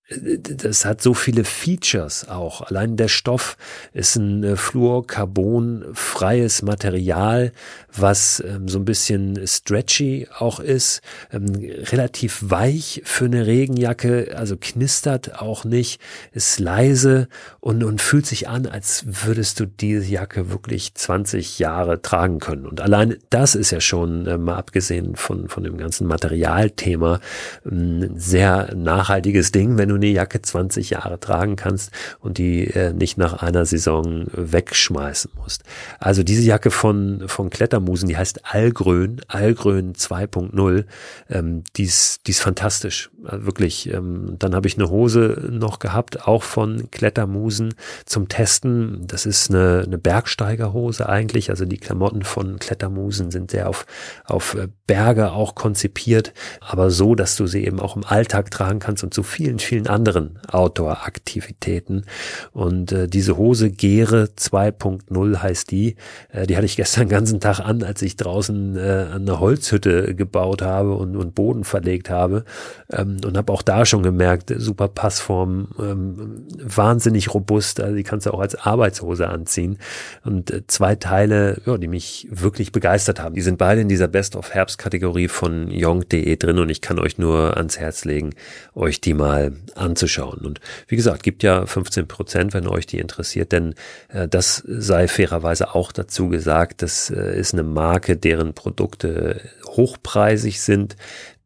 das 0.10 0.86
hat 0.86 1.02
so 1.02 1.14
viele 1.14 1.44
Features 1.44 2.30
auch. 2.30 2.62
Allein 2.62 2.96
der 2.96 3.10
Stoff 3.10 3.58
ist 3.92 4.16
ein 4.16 4.42
äh, 4.42 4.56
fluorcarbon-freies 4.56 6.62
Material, 6.62 7.52
was 7.94 8.42
ähm, 8.48 8.70
so 8.70 8.80
ein 8.80 8.86
bisschen 8.86 9.46
stretchy 9.46 10.30
auch 10.38 10.62
ist, 10.62 11.02
ähm, 11.32 11.54
relativ 11.92 12.40
weich 12.42 13.02
für 13.04 13.26
eine 13.26 13.48
Regenjacke, 13.48 14.34
also 14.38 14.56
knistert 14.56 15.42
auch 15.42 15.66
nicht, 15.66 16.00
ist 16.32 16.60
leise 16.60 17.28
und, 17.60 17.84
und 17.84 18.02
fühlt 18.02 18.26
sich 18.26 18.48
an, 18.48 18.66
als 18.66 19.04
würdest 19.26 19.60
du 19.60 19.66
diese 19.66 20.06
Jacke 20.06 20.52
wirklich 20.52 20.94
20 20.94 21.60
Jahre 21.60 22.02
tragen 22.02 22.40
können. 22.40 22.66
Und 22.66 22.80
allein 22.80 23.18
das 23.30 23.56
ist 23.56 23.72
ja 23.72 23.82
schon, 23.82 24.26
äh, 24.26 24.38
mal 24.38 24.56
abgesehen 24.56 25.18
von, 25.18 25.50
von 25.50 25.64
dem 25.64 25.78
ganzen 25.78 26.08
Materialthema, 26.08 27.20
ein 27.66 28.14
sehr 28.16 28.74
nachhaltiges 28.74 29.52
Ding, 29.52 29.78
wenn 29.78 29.90
du 29.90 29.97
eine 29.98 30.08
Jacke 30.08 30.42
20 30.42 30.90
Jahre 30.92 31.20
tragen 31.20 31.56
kannst 31.56 31.92
und 32.20 32.38
die 32.38 32.68
äh, 32.68 32.94
nicht 32.94 33.18
nach 33.18 33.42
einer 33.42 33.66
Saison 33.66 34.26
wegschmeißen 34.32 35.32
musst. 35.36 35.64
Also 36.00 36.24
diese 36.24 36.42
Jacke 36.42 36.72
von, 36.72 37.24
von 37.28 37.50
Klettermusen, 37.50 38.08
die 38.10 38.18
heißt 38.18 38.46
Algrön, 38.46 39.22
Algrön 39.28 39.94
2.0, 39.94 40.86
ähm, 41.30 41.64
die, 41.76 41.84
ist, 41.84 42.28
die 42.28 42.32
ist 42.32 42.42
fantastisch, 42.42 43.10
wirklich. 43.32 43.92
Ähm, 43.94 44.36
dann 44.40 44.56
habe 44.56 44.68
ich 44.68 44.78
eine 44.78 44.90
Hose 44.90 45.50
noch 45.52 45.80
gehabt, 45.80 46.28
auch 46.28 46.44
von 46.44 46.90
Klettermusen 46.92 47.74
zum 48.06 48.28
Testen. 48.28 49.04
Das 49.08 49.26
ist 49.26 49.50
eine, 49.50 49.84
eine 49.86 49.98
Bergsteigerhose 49.98 51.08
eigentlich, 51.08 51.50
also 51.50 51.66
die 51.66 51.78
Klamotten 51.78 52.24
von 52.24 52.60
Klettermusen 52.60 53.32
sind 53.32 53.52
sehr 53.52 53.70
auf, 53.70 53.86
auf 54.26 54.56
äh, 54.56 54.68
Berge 54.88 55.32
auch 55.32 55.56
konzipiert, 55.56 56.34
aber 56.62 56.90
so, 56.90 57.14
dass 57.16 57.36
du 57.36 57.46
sie 57.46 57.66
eben 57.66 57.80
auch 57.80 57.96
im 57.96 58.06
Alltag 58.06 58.52
tragen 58.52 58.80
kannst 58.80 59.04
und 59.04 59.14
zu 59.14 59.24
vielen, 59.24 59.60
vielen 59.60 59.88
anderen 59.88 60.40
Outdoor-Aktivitäten. 60.50 62.06
Und 62.52 62.92
äh, 62.92 63.08
diese 63.08 63.38
Hose 63.38 63.70
Gere 63.70 64.30
2.0 64.38 65.38
heißt 65.38 65.72
die. 65.72 65.96
Äh, 66.32 66.48
die 66.48 66.56
hatte 66.56 66.66
ich 66.66 66.78
gestern 66.78 67.10
ganzen 67.10 67.40
Tag 67.40 67.60
an, 67.60 67.84
als 67.84 68.02
ich 68.02 68.16
draußen 68.16 68.78
äh, 68.78 69.08
eine 69.14 69.40
Holzhütte 69.40 70.16
gebaut 70.16 70.62
habe 70.62 70.94
und, 70.96 71.16
und 71.16 71.36
Boden 71.36 71.64
verlegt 71.64 72.10
habe. 72.10 72.46
Ähm, 72.92 73.17
und 73.26 73.38
habe 73.38 73.52
auch 73.52 73.62
da 73.62 73.86
schon 73.86 74.04
gemerkt, 74.04 74.54
super 74.58 74.88
Passform, 74.88 75.70
ähm, 75.80 76.46
wahnsinnig 76.58 77.34
robust. 77.34 77.80
Also 77.80 77.96
die 77.96 78.04
kannst 78.04 78.26
du 78.26 78.32
auch 78.32 78.40
als 78.40 78.56
Arbeitshose 78.56 79.28
anziehen. 79.28 79.78
Und 80.24 80.52
äh, 80.52 80.66
zwei 80.68 80.96
Teile, 80.96 81.62
ja, 81.66 81.78
die 81.78 81.88
mich 81.88 82.28
wirklich 82.32 82.72
begeistert 82.72 83.22
haben. 83.22 83.36
Die 83.36 83.42
sind 83.42 83.58
beide 83.58 83.82
in 83.82 83.90
dieser 83.90 84.08
Best 84.08 84.36
of 84.36 84.54
Herbst 84.54 84.78
Kategorie 84.78 85.28
von 85.28 85.70
Young.de 85.72 86.36
drin 86.38 86.60
und 86.60 86.70
ich 86.70 86.82
kann 86.82 87.00
euch 87.00 87.18
nur 87.18 87.58
ans 87.58 87.78
Herz 87.78 88.06
legen, 88.06 88.32
euch 88.74 89.02
die 89.02 89.14
mal 89.14 89.54
anzuschauen. 89.76 90.40
Und 90.40 90.60
wie 90.88 90.96
gesagt, 90.96 91.24
gibt 91.24 91.44
ja 91.44 91.66
15 91.66 92.08
Prozent, 92.08 92.54
wenn 92.54 92.68
euch 92.68 92.86
die 92.86 93.00
interessiert, 93.00 93.52
denn 93.52 93.76
äh, 94.10 94.28
das 94.28 94.64
sei 94.68 95.08
fairerweise 95.08 95.76
auch 95.76 95.92
dazu 95.92 96.30
gesagt, 96.30 96.82
das 96.82 97.10
äh, 97.10 97.38
ist 97.38 97.54
eine 97.54 97.64
Marke, 97.64 98.18
deren 98.18 98.54
Produkte 98.54 99.42
hochpreisig 99.66 100.62
sind, 100.62 100.96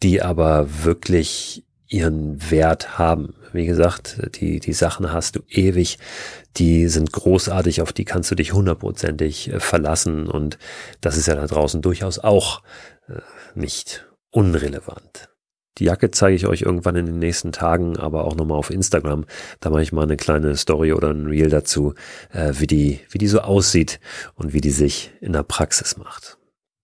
die 0.04 0.22
aber 0.22 0.84
wirklich 0.84 1.66
ihren 1.88 2.50
Wert 2.50 2.98
haben. 2.98 3.36
Wie 3.52 3.66
gesagt, 3.66 4.36
die, 4.40 4.60
die 4.60 4.74
Sachen 4.74 5.12
hast 5.12 5.36
du 5.36 5.42
ewig, 5.50 6.00
die 6.56 6.88
sind 6.88 7.12
großartig, 7.12 7.82
auf 7.82 7.92
die 7.92 8.06
kannst 8.06 8.32
du 8.32 8.36
dich 8.36 8.54
hundertprozentig 8.54 9.52
äh, 9.52 9.60
verlassen 9.60 10.28
und 10.28 10.58
das 11.02 11.18
ist 11.18 11.28
ja 11.28 11.36
da 11.36 11.46
draußen 11.46 11.82
durchaus 11.82 12.18
auch 12.20 12.64
äh, 13.08 13.20
nicht 13.56 14.08
unrelevant. 14.30 15.30
Die 15.78 15.86
Jacke 15.86 16.12
zeige 16.12 16.36
ich 16.36 16.48
euch 16.48 16.62
irgendwann 16.62 16.96
in 16.96 17.06
den 17.06 17.20
nächsten 17.20 17.52
Tagen, 17.52 17.98
aber 17.98 18.26
auch 18.26 18.36
nochmal 18.36 18.58
auf 18.58 18.70
Instagram. 18.70 19.26
Da 19.62 19.70
mache 19.70 19.82
ich 19.82 19.92
mal 19.92 20.04
eine 20.04 20.18
kleine 20.18 20.56
Story 20.56 20.94
oder 20.94 21.12
ein 21.12 21.28
Reel 21.28 21.50
dazu, 21.50 21.94
äh, 22.32 22.54
wie 22.58 22.68
die, 22.68 23.00
wie 23.10 23.18
die 23.18 23.28
so 23.28 23.40
aussieht 23.40 24.00
und 24.36 24.54
wie 24.54 24.62
die 24.62 24.72
sich 24.72 25.12
in 25.22 25.34
der 25.34 25.44
Praxis 25.44 25.98
macht. 25.98 26.38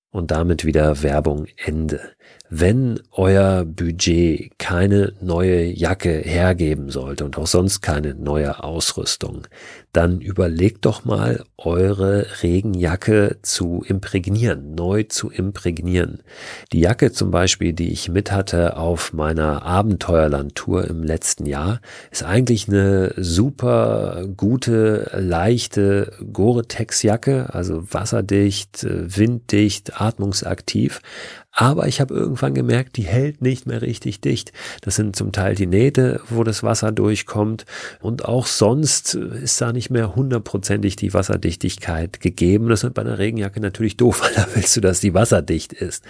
Und 0.10 0.32
damit 0.32 0.66
wieder 0.66 1.04
Werbung 1.04 1.48
Ende. 1.58 2.17
Wenn 2.50 3.02
euer 3.12 3.66
Budget 3.66 4.58
keine 4.58 5.12
neue 5.20 5.66
Jacke 5.66 6.10
hergeben 6.10 6.90
sollte 6.90 7.26
und 7.26 7.38
auch 7.38 7.48
sonst 7.48 7.82
keine 7.82 8.14
neue 8.14 8.64
Ausrüstung, 8.64 9.48
dann 9.92 10.22
überlegt 10.22 10.86
doch 10.86 11.04
mal, 11.04 11.44
eure 11.58 12.26
Regenjacke 12.44 13.40
zu 13.42 13.84
imprägnieren, 13.86 14.76
neu 14.76 15.04
zu 15.04 15.30
imprägnieren. 15.30 16.22
Die 16.72 16.80
Jacke 16.80 17.12
zum 17.12 17.32
Beispiel, 17.32 17.74
die 17.74 17.92
ich 17.92 18.08
mit 18.08 18.32
hatte 18.32 18.78
auf 18.78 19.12
meiner 19.12 19.64
Abenteuerlandtour 19.64 20.86
im 20.86 21.04
letzten 21.04 21.48
Jahr, 21.48 21.82
ist 22.12 22.24
eigentlich 22.24 22.70
eine 22.70 23.14
super 23.18 24.26
gute, 24.38 25.10
leichte 25.18 26.14
Gore-Tex-Jacke, 26.32 27.54
also 27.54 27.92
wasserdicht, 27.92 28.86
winddicht, 28.88 30.00
atmungsaktiv, 30.00 31.02
aber 31.60 31.88
ich 31.88 32.00
habe 32.00 32.13
irgendwann 32.13 32.54
gemerkt, 32.54 32.98
die 32.98 33.02
hält 33.02 33.41
nicht 33.41 33.65
mehr 33.65 33.82
richtig 33.82 34.22
dicht. 34.22 34.54
Das 34.82 34.96
sind 34.96 35.15
zum 35.15 35.32
Teil 35.32 35.56
die 35.56 35.65
Nähte, 35.65 36.22
wo 36.30 36.43
das 36.43 36.62
Wasser 36.62 36.91
durchkommt. 36.91 37.65
Und 38.00 38.26
auch 38.26 38.46
sonst 38.46 39.15
ist 39.15 39.60
da 39.60 39.74
nicht 39.74 39.89
mehr 39.89 40.15
hundertprozentig 40.15 40.98
die 40.98 41.15
Wasserdichtigkeit 41.15 42.20
gegeben. 42.20 42.70
Das 42.70 42.84
ist 42.84 42.93
bei 42.93 43.02
einer 43.02 43.17
Regenjacke 43.17 43.60
natürlich 43.60 43.98
doof, 43.98 44.22
weil 44.24 44.34
da 44.36 44.46
willst 44.54 44.78
du, 44.78 44.82
dass 44.82 45.00
die 45.00 45.15
wasserdicht 45.15 45.74
ist. 45.74 46.04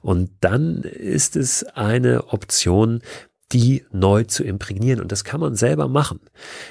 Und 0.00 0.30
dann 0.40 0.80
ist 0.84 1.36
es 1.36 1.64
eine 1.64 2.32
Option, 2.32 3.02
die 3.54 3.84
neu 3.92 4.24
zu 4.24 4.42
imprägnieren. 4.42 5.00
Und 5.00 5.12
das 5.12 5.22
kann 5.22 5.38
man 5.38 5.54
selber 5.54 5.86
machen. 5.86 6.18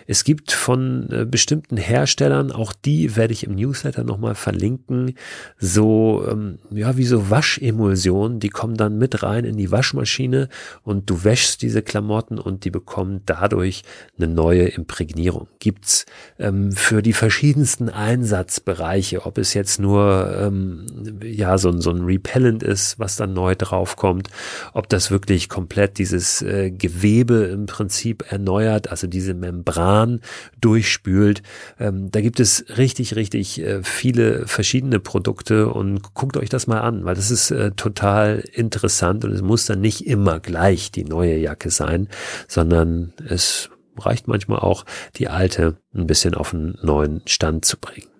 Es 0.05 0.25
gibt 0.25 0.51
von 0.51 1.09
äh, 1.11 1.25
bestimmten 1.25 1.77
Herstellern, 1.77 2.51
auch 2.51 2.73
die 2.73 3.15
werde 3.15 3.31
ich 3.31 3.45
im 3.45 3.55
Newsletter 3.55 4.03
nochmal 4.03 4.35
verlinken, 4.35 5.15
so, 5.57 6.25
ähm, 6.29 6.59
ja, 6.71 6.97
wie 6.97 7.05
so 7.05 7.29
Waschemulsionen, 7.29 8.41
die 8.41 8.49
kommen 8.49 8.75
dann 8.75 8.97
mit 8.97 9.23
rein 9.23 9.45
in 9.45 9.55
die 9.55 9.71
Waschmaschine 9.71 10.49
und 10.83 11.09
du 11.09 11.23
wäschst 11.23 11.61
diese 11.61 11.81
Klamotten 11.81 12.37
und 12.37 12.65
die 12.65 12.71
bekommen 12.71 13.21
dadurch 13.25 13.83
eine 14.17 14.27
neue 14.27 14.65
Imprägnierung. 14.65 15.47
Gibt's 15.59 16.05
ähm, 16.37 16.73
für 16.73 17.01
die 17.01 17.13
verschiedensten 17.13 17.87
Einsatzbereiche, 17.87 19.25
ob 19.25 19.37
es 19.37 19.53
jetzt 19.53 19.79
nur, 19.79 20.35
ähm, 20.37 20.85
ja, 21.23 21.57
so, 21.57 21.71
so 21.79 21.91
ein 21.91 22.03
Repellent 22.03 22.61
ist, 22.61 22.99
was 22.99 23.15
dann 23.15 23.31
neu 23.31 23.55
draufkommt, 23.55 24.27
ob 24.73 24.89
das 24.89 25.11
wirklich 25.11 25.47
komplett 25.47 25.97
dieses 25.97 26.41
äh, 26.41 26.72
Gewebe 26.77 27.45
im 27.45 27.65
Prinzip 27.65 28.31
erneuert, 28.31 28.89
also 28.89 29.07
diese 29.07 29.33
Membran 29.33 30.21
durchspült. 30.59 31.41
Ähm, 31.79 32.11
da 32.11 32.21
gibt 32.21 32.39
es 32.39 32.65
richtig, 32.77 33.15
richtig 33.15 33.61
äh, 33.61 33.83
viele 33.83 34.47
verschiedene 34.47 34.99
Produkte 34.99 35.69
und 35.69 36.13
guckt 36.13 36.37
euch 36.37 36.49
das 36.49 36.67
mal 36.67 36.81
an, 36.81 37.05
weil 37.05 37.15
das 37.15 37.31
ist 37.31 37.51
äh, 37.51 37.71
total 37.71 38.43
interessant 38.53 39.25
und 39.25 39.31
es 39.31 39.41
muss 39.41 39.65
dann 39.65 39.81
nicht 39.81 40.05
immer 40.05 40.39
gleich 40.39 40.91
die 40.91 41.05
neue 41.05 41.37
Jacke 41.37 41.69
sein, 41.69 42.07
sondern 42.47 43.13
es 43.27 43.69
reicht 43.97 44.27
manchmal 44.27 44.59
auch, 44.59 44.85
die 45.15 45.27
alte 45.27 45.77
ein 45.93 46.07
bisschen 46.07 46.33
auf 46.33 46.53
einen 46.53 46.77
neuen 46.81 47.21
Stand 47.25 47.65
zu 47.65 47.77
bringen. 47.77 48.12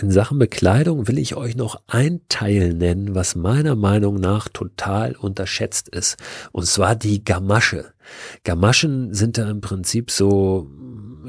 In 0.00 0.12
Sachen 0.12 0.38
Bekleidung 0.38 1.08
will 1.08 1.18
ich 1.18 1.34
euch 1.34 1.56
noch 1.56 1.82
ein 1.88 2.20
Teil 2.28 2.72
nennen, 2.72 3.16
was 3.16 3.34
meiner 3.34 3.74
Meinung 3.74 4.14
nach 4.14 4.48
total 4.48 5.16
unterschätzt 5.16 5.88
ist. 5.88 6.16
Und 6.52 6.66
zwar 6.66 6.94
die 6.94 7.24
Gamasche. 7.24 7.86
Gamaschen 8.44 9.12
sind 9.12 9.38
da 9.38 9.50
im 9.50 9.60
Prinzip 9.60 10.12
so 10.12 10.70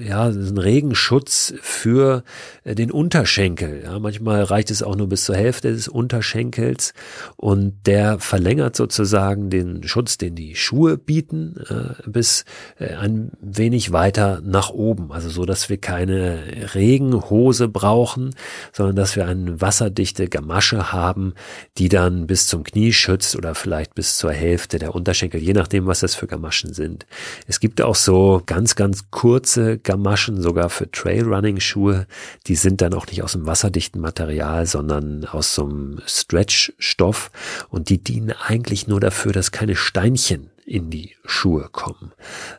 ja, 0.01 0.25
ein 0.25 0.57
Regenschutz 0.57 1.53
für 1.61 2.23
äh, 2.63 2.75
den 2.75 2.91
Unterschenkel. 2.91 3.81
Ja, 3.83 3.99
manchmal 3.99 4.43
reicht 4.43 4.71
es 4.71 4.83
auch 4.83 4.95
nur 4.95 5.07
bis 5.07 5.25
zur 5.25 5.35
Hälfte 5.35 5.71
des 5.71 5.87
Unterschenkels 5.87 6.93
und 7.35 7.85
der 7.85 8.19
verlängert 8.19 8.75
sozusagen 8.75 9.49
den 9.49 9.83
Schutz, 9.83 10.17
den 10.17 10.35
die 10.35 10.55
Schuhe 10.55 10.97
bieten, 10.97 11.55
äh, 11.69 12.09
bis 12.09 12.45
äh, 12.79 12.95
ein 12.95 13.31
wenig 13.41 13.91
weiter 13.91 14.41
nach 14.43 14.69
oben. 14.69 15.11
Also 15.11 15.29
so, 15.29 15.45
dass 15.45 15.69
wir 15.69 15.77
keine 15.77 16.39
Regenhose 16.75 17.67
brauchen, 17.67 18.35
sondern 18.71 18.95
dass 18.95 19.15
wir 19.15 19.27
eine 19.27 19.61
wasserdichte 19.61 20.27
Gamasche 20.27 20.91
haben, 20.91 21.33
die 21.77 21.89
dann 21.89 22.27
bis 22.27 22.47
zum 22.47 22.63
Knie 22.63 22.93
schützt 22.93 23.35
oder 23.35 23.55
vielleicht 23.55 23.95
bis 23.95 24.17
zur 24.17 24.31
Hälfte 24.31 24.79
der 24.79 24.95
Unterschenkel, 24.95 25.41
je 25.41 25.53
nachdem, 25.53 25.85
was 25.85 26.01
das 26.01 26.15
für 26.15 26.27
Gamaschen 26.27 26.73
sind. 26.73 27.05
Es 27.47 27.59
gibt 27.59 27.81
auch 27.81 27.95
so 27.95 28.41
ganz, 28.45 28.75
ganz 28.75 29.09
kurze 29.11 29.79
Gamaschen, 29.89 30.39
sogar 30.39 30.69
für 30.69 30.91
Trailrunning-Schuhe. 30.91 32.05
Die 32.45 32.53
sind 32.53 32.81
dann 32.81 32.93
auch 32.93 33.07
nicht 33.07 33.23
aus 33.23 33.33
einem 33.33 33.47
wasserdichten 33.47 33.99
Material, 33.99 34.67
sondern 34.67 35.25
aus 35.25 35.55
so 35.55 35.65
einem 35.65 35.99
Stretch-Stoff. 36.05 37.31
Und 37.69 37.89
die 37.89 37.97
dienen 37.97 38.31
eigentlich 38.31 38.87
nur 38.87 38.99
dafür, 38.99 39.31
dass 39.31 39.51
keine 39.51 39.75
Steinchen 39.75 40.51
in 40.69 40.91
die 40.91 41.15
Schuhe 41.25 41.67
kommen. 41.71 42.11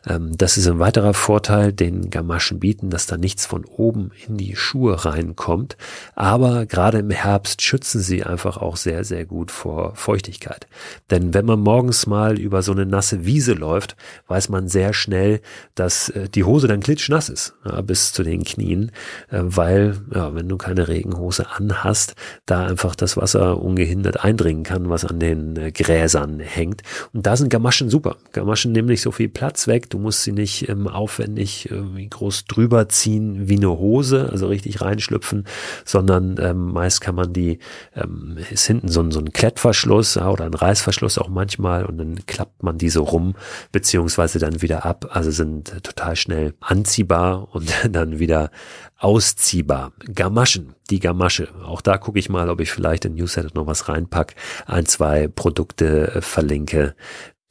Ähm, 0.05 0.37
das 0.37 0.57
ist 0.57 0.67
ein 0.67 0.79
weiterer 0.79 1.13
Vorteil, 1.13 1.71
den 1.71 2.09
Gamaschen 2.09 2.59
bieten, 2.59 2.89
dass 2.89 3.07
da 3.07 3.17
nichts 3.17 3.45
von 3.45 3.63
oben 3.63 4.11
in 4.27 4.37
die 4.37 4.55
Schuhe 4.55 5.05
reinkommt. 5.05 5.77
Aber 6.15 6.65
gerade 6.65 6.99
im 6.99 7.09
Herbst 7.09 7.61
schützen 7.61 8.01
sie 8.01 8.23
einfach 8.23 8.57
auch 8.57 8.75
sehr, 8.75 9.05
sehr 9.05 9.25
gut 9.25 9.49
vor 9.49 9.95
Feuchtigkeit. 9.95 10.67
Denn 11.09 11.33
wenn 11.33 11.45
man 11.45 11.61
morgens 11.61 12.05
mal 12.05 12.37
über 12.37 12.61
so 12.61 12.73
eine 12.73 12.85
nasse 12.85 13.25
Wiese 13.25 13.53
läuft, 13.53 13.95
weiß 14.27 14.49
man 14.49 14.67
sehr 14.67 14.93
schnell, 14.93 15.41
dass 15.75 16.09
äh, 16.09 16.27
die 16.27 16.43
Hose 16.43 16.67
dann 16.67 16.81
klitschnass 16.81 17.29
ist, 17.29 17.53
ja, 17.65 17.79
bis 17.81 18.11
zu 18.11 18.23
den 18.23 18.43
Knien, 18.43 18.91
äh, 19.29 19.39
weil, 19.41 20.01
ja, 20.13 20.35
wenn 20.35 20.49
du 20.49 20.57
keine 20.57 20.89
Regenhose 20.89 21.49
anhast, 21.49 22.15
da 22.45 22.65
einfach 22.65 22.95
das 22.95 23.15
Wasser 23.15 23.61
ungehindert 23.61 24.23
eindringen 24.23 24.63
kann, 24.63 24.89
was 24.89 25.05
an 25.05 25.19
den 25.19 25.55
äh, 25.55 25.71
Gräsern 25.71 26.39
hängt. 26.39 26.81
Und 27.13 27.25
da 27.25 27.37
sind 27.37 27.49
Gamaschen 27.49 27.89
super 27.89 28.00
super. 28.01 28.17
Gamaschen 28.31 28.71
nehmen 28.71 28.87
nicht 28.87 29.01
so 29.01 29.11
viel 29.11 29.29
Platz 29.29 29.67
weg. 29.67 29.89
Du 29.89 29.99
musst 29.99 30.23
sie 30.23 30.31
nicht 30.31 30.67
ähm, 30.69 30.87
aufwendig 30.87 31.69
irgendwie 31.69 32.09
groß 32.09 32.45
drüber 32.45 32.89
ziehen 32.89 33.47
wie 33.47 33.57
eine 33.57 33.69
Hose, 33.69 34.29
also 34.31 34.47
richtig 34.47 34.81
reinschlüpfen, 34.81 35.45
sondern 35.85 36.37
ähm, 36.39 36.71
meist 36.71 37.01
kann 37.01 37.13
man 37.13 37.31
die, 37.31 37.59
ähm, 37.95 38.37
ist 38.49 38.65
hinten 38.65 38.89
so 38.89 39.01
ein, 39.01 39.11
so 39.11 39.19
ein 39.19 39.31
Klettverschluss 39.31 40.15
ja, 40.15 40.29
oder 40.29 40.45
ein 40.45 40.53
Reißverschluss 40.53 41.19
auch 41.19 41.29
manchmal 41.29 41.85
und 41.85 41.99
dann 41.99 42.25
klappt 42.25 42.63
man 42.63 42.79
die 42.79 42.89
so 42.89 43.03
rum, 43.03 43.35
beziehungsweise 43.71 44.39
dann 44.39 44.63
wieder 44.63 44.83
ab. 44.83 45.09
Also 45.11 45.29
sind 45.29 45.83
total 45.83 46.15
schnell 46.15 46.55
anziehbar 46.59 47.49
und 47.53 47.71
dann 47.91 48.17
wieder 48.17 48.49
ausziehbar. 48.97 49.93
Gamaschen, 50.13 50.75
die 50.89 50.99
Gamasche. 50.99 51.49
Auch 51.63 51.81
da 51.81 51.97
gucke 51.97 52.19
ich 52.19 52.29
mal, 52.29 52.49
ob 52.49 52.61
ich 52.61 52.71
vielleicht 52.71 53.05
in 53.05 53.15
Newsletter 53.15 53.49
noch 53.53 53.67
was 53.67 53.89
reinpack, 53.89 54.35
ein, 54.65 54.85
zwei 54.85 55.27
Produkte 55.27 56.15
äh, 56.15 56.21
verlinke, 56.21 56.95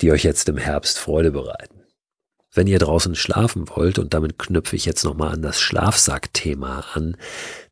die 0.01 0.13
euch 0.13 0.25
jetzt 0.25 0.49
im 0.49 0.57
Herbst 0.57 0.99
Freude 0.99 1.31
bereiten. 1.31 1.81
Wenn 2.53 2.67
ihr 2.67 2.81
draußen 2.81 3.15
schlafen 3.15 3.69
wollt, 3.69 4.01
und 4.01 4.13
damit 4.13 4.37
knüpfe 4.39 4.75
ich 4.75 4.85
jetzt 4.85 5.05
nochmal 5.05 5.33
an 5.33 5.43
das 5.43 5.61
Schlafsack-Thema 5.61 6.85
an, 6.95 7.17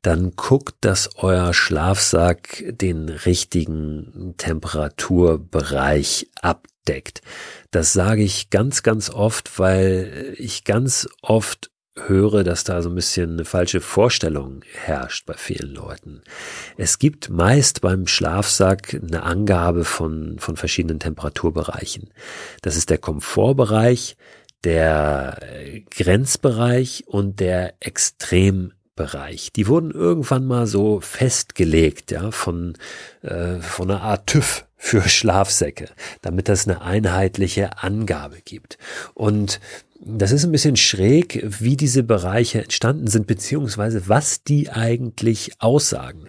dann 0.02 0.36
guckt, 0.36 0.76
dass 0.82 1.16
euer 1.16 1.52
Schlafsack 1.52 2.62
den 2.68 3.08
richtigen 3.08 4.34
Temperaturbereich 4.36 6.30
abdeckt. 6.40 7.22
Das 7.72 7.92
sage 7.92 8.22
ich 8.22 8.50
ganz, 8.50 8.84
ganz 8.84 9.10
oft, 9.10 9.58
weil 9.58 10.34
ich 10.38 10.62
ganz 10.62 11.08
oft 11.22 11.72
höre, 12.06 12.44
dass 12.44 12.64
da 12.64 12.82
so 12.82 12.88
ein 12.88 12.94
bisschen 12.94 13.32
eine 13.32 13.44
falsche 13.44 13.80
Vorstellung 13.80 14.62
herrscht 14.72 15.26
bei 15.26 15.34
vielen 15.34 15.74
Leuten. 15.74 16.22
Es 16.76 16.98
gibt 16.98 17.30
meist 17.30 17.80
beim 17.80 18.06
Schlafsack 18.06 18.94
eine 18.94 19.22
Angabe 19.22 19.84
von, 19.84 20.38
von 20.38 20.56
verschiedenen 20.56 21.00
Temperaturbereichen. 21.00 22.10
Das 22.62 22.76
ist 22.76 22.90
der 22.90 22.98
Komfortbereich, 22.98 24.16
der 24.64 25.38
Grenzbereich 25.90 27.04
und 27.06 27.40
der 27.40 27.74
Extrembereich. 27.80 29.52
Die 29.52 29.66
wurden 29.66 29.90
irgendwann 29.90 30.46
mal 30.46 30.66
so 30.66 31.00
festgelegt, 31.00 32.10
ja, 32.10 32.30
von, 32.30 32.74
äh, 33.22 33.56
von 33.60 33.90
einer 33.90 34.02
Art 34.02 34.26
TÜV 34.26 34.67
für 34.78 35.06
Schlafsäcke, 35.08 35.90
damit 36.22 36.48
das 36.48 36.66
eine 36.66 36.80
einheitliche 36.80 37.82
Angabe 37.82 38.38
gibt. 38.44 38.78
Und 39.12 39.60
das 40.00 40.30
ist 40.30 40.44
ein 40.44 40.52
bisschen 40.52 40.76
schräg, 40.76 41.44
wie 41.44 41.76
diese 41.76 42.04
Bereiche 42.04 42.62
entstanden 42.62 43.08
sind, 43.08 43.26
beziehungsweise 43.26 44.08
was 44.08 44.44
die 44.44 44.70
eigentlich 44.70 45.52
aussagen. 45.58 46.28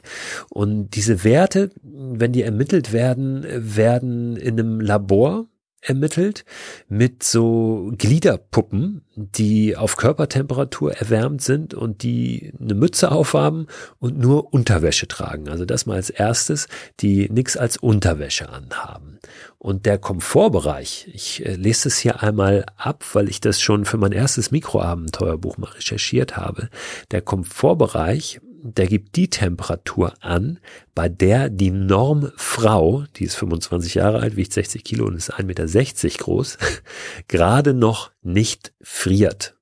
Und 0.49 0.95
diese 0.95 1.23
Werte, 1.23 1.69
wenn 1.83 2.33
die 2.33 2.41
ermittelt 2.41 2.91
werden, 2.91 3.45
werden 3.47 4.35
in 4.37 4.59
einem 4.59 4.81
Labor 4.81 5.45
ermittelt 5.81 6.45
mit 6.87 7.23
so 7.23 7.91
Gliederpuppen, 7.97 9.01
die 9.15 9.75
auf 9.75 9.95
Körpertemperatur 9.95 10.93
erwärmt 10.93 11.41
sind 11.41 11.73
und 11.73 12.03
die 12.03 12.53
eine 12.59 12.73
Mütze 12.73 13.11
aufhaben 13.11 13.67
und 13.99 14.17
nur 14.17 14.53
Unterwäsche 14.53 15.07
tragen. 15.07 15.49
Also 15.49 15.65
das 15.65 15.85
mal 15.85 15.95
als 15.95 16.09
erstes, 16.09 16.67
die 16.99 17.29
nichts 17.29 17.57
als 17.57 17.77
Unterwäsche 17.77 18.49
anhaben. 18.49 19.19
Und 19.57 19.85
der 19.85 19.97
Komfortbereich, 19.97 21.09
ich 21.13 21.45
äh, 21.45 21.55
lese 21.55 21.89
es 21.89 21.97
hier 21.97 22.23
einmal 22.23 22.65
ab, 22.77 23.03
weil 23.13 23.29
ich 23.29 23.41
das 23.41 23.59
schon 23.59 23.85
für 23.85 23.97
mein 23.97 24.13
erstes 24.13 24.51
Mikroabenteuerbuch 24.51 25.57
mal 25.57 25.71
recherchiert 25.71 26.37
habe. 26.37 26.69
Der 27.11 27.21
Komfortbereich 27.21 28.39
der 28.61 28.87
gibt 28.87 29.15
die 29.15 29.29
Temperatur 29.29 30.13
an, 30.21 30.59
bei 30.95 31.09
der 31.09 31.49
die 31.49 31.71
Normfrau, 31.71 33.05
die 33.15 33.25
ist 33.25 33.35
25 33.35 33.95
Jahre 33.95 34.19
alt, 34.19 34.35
wiegt 34.35 34.53
60 34.53 34.83
Kilo 34.83 35.05
und 35.05 35.15
ist 35.15 35.33
1,60 35.33 35.43
Meter 35.43 36.23
groß, 36.23 36.57
gerade 37.27 37.73
noch 37.73 38.11
nicht 38.21 38.73
friert. 38.81 39.55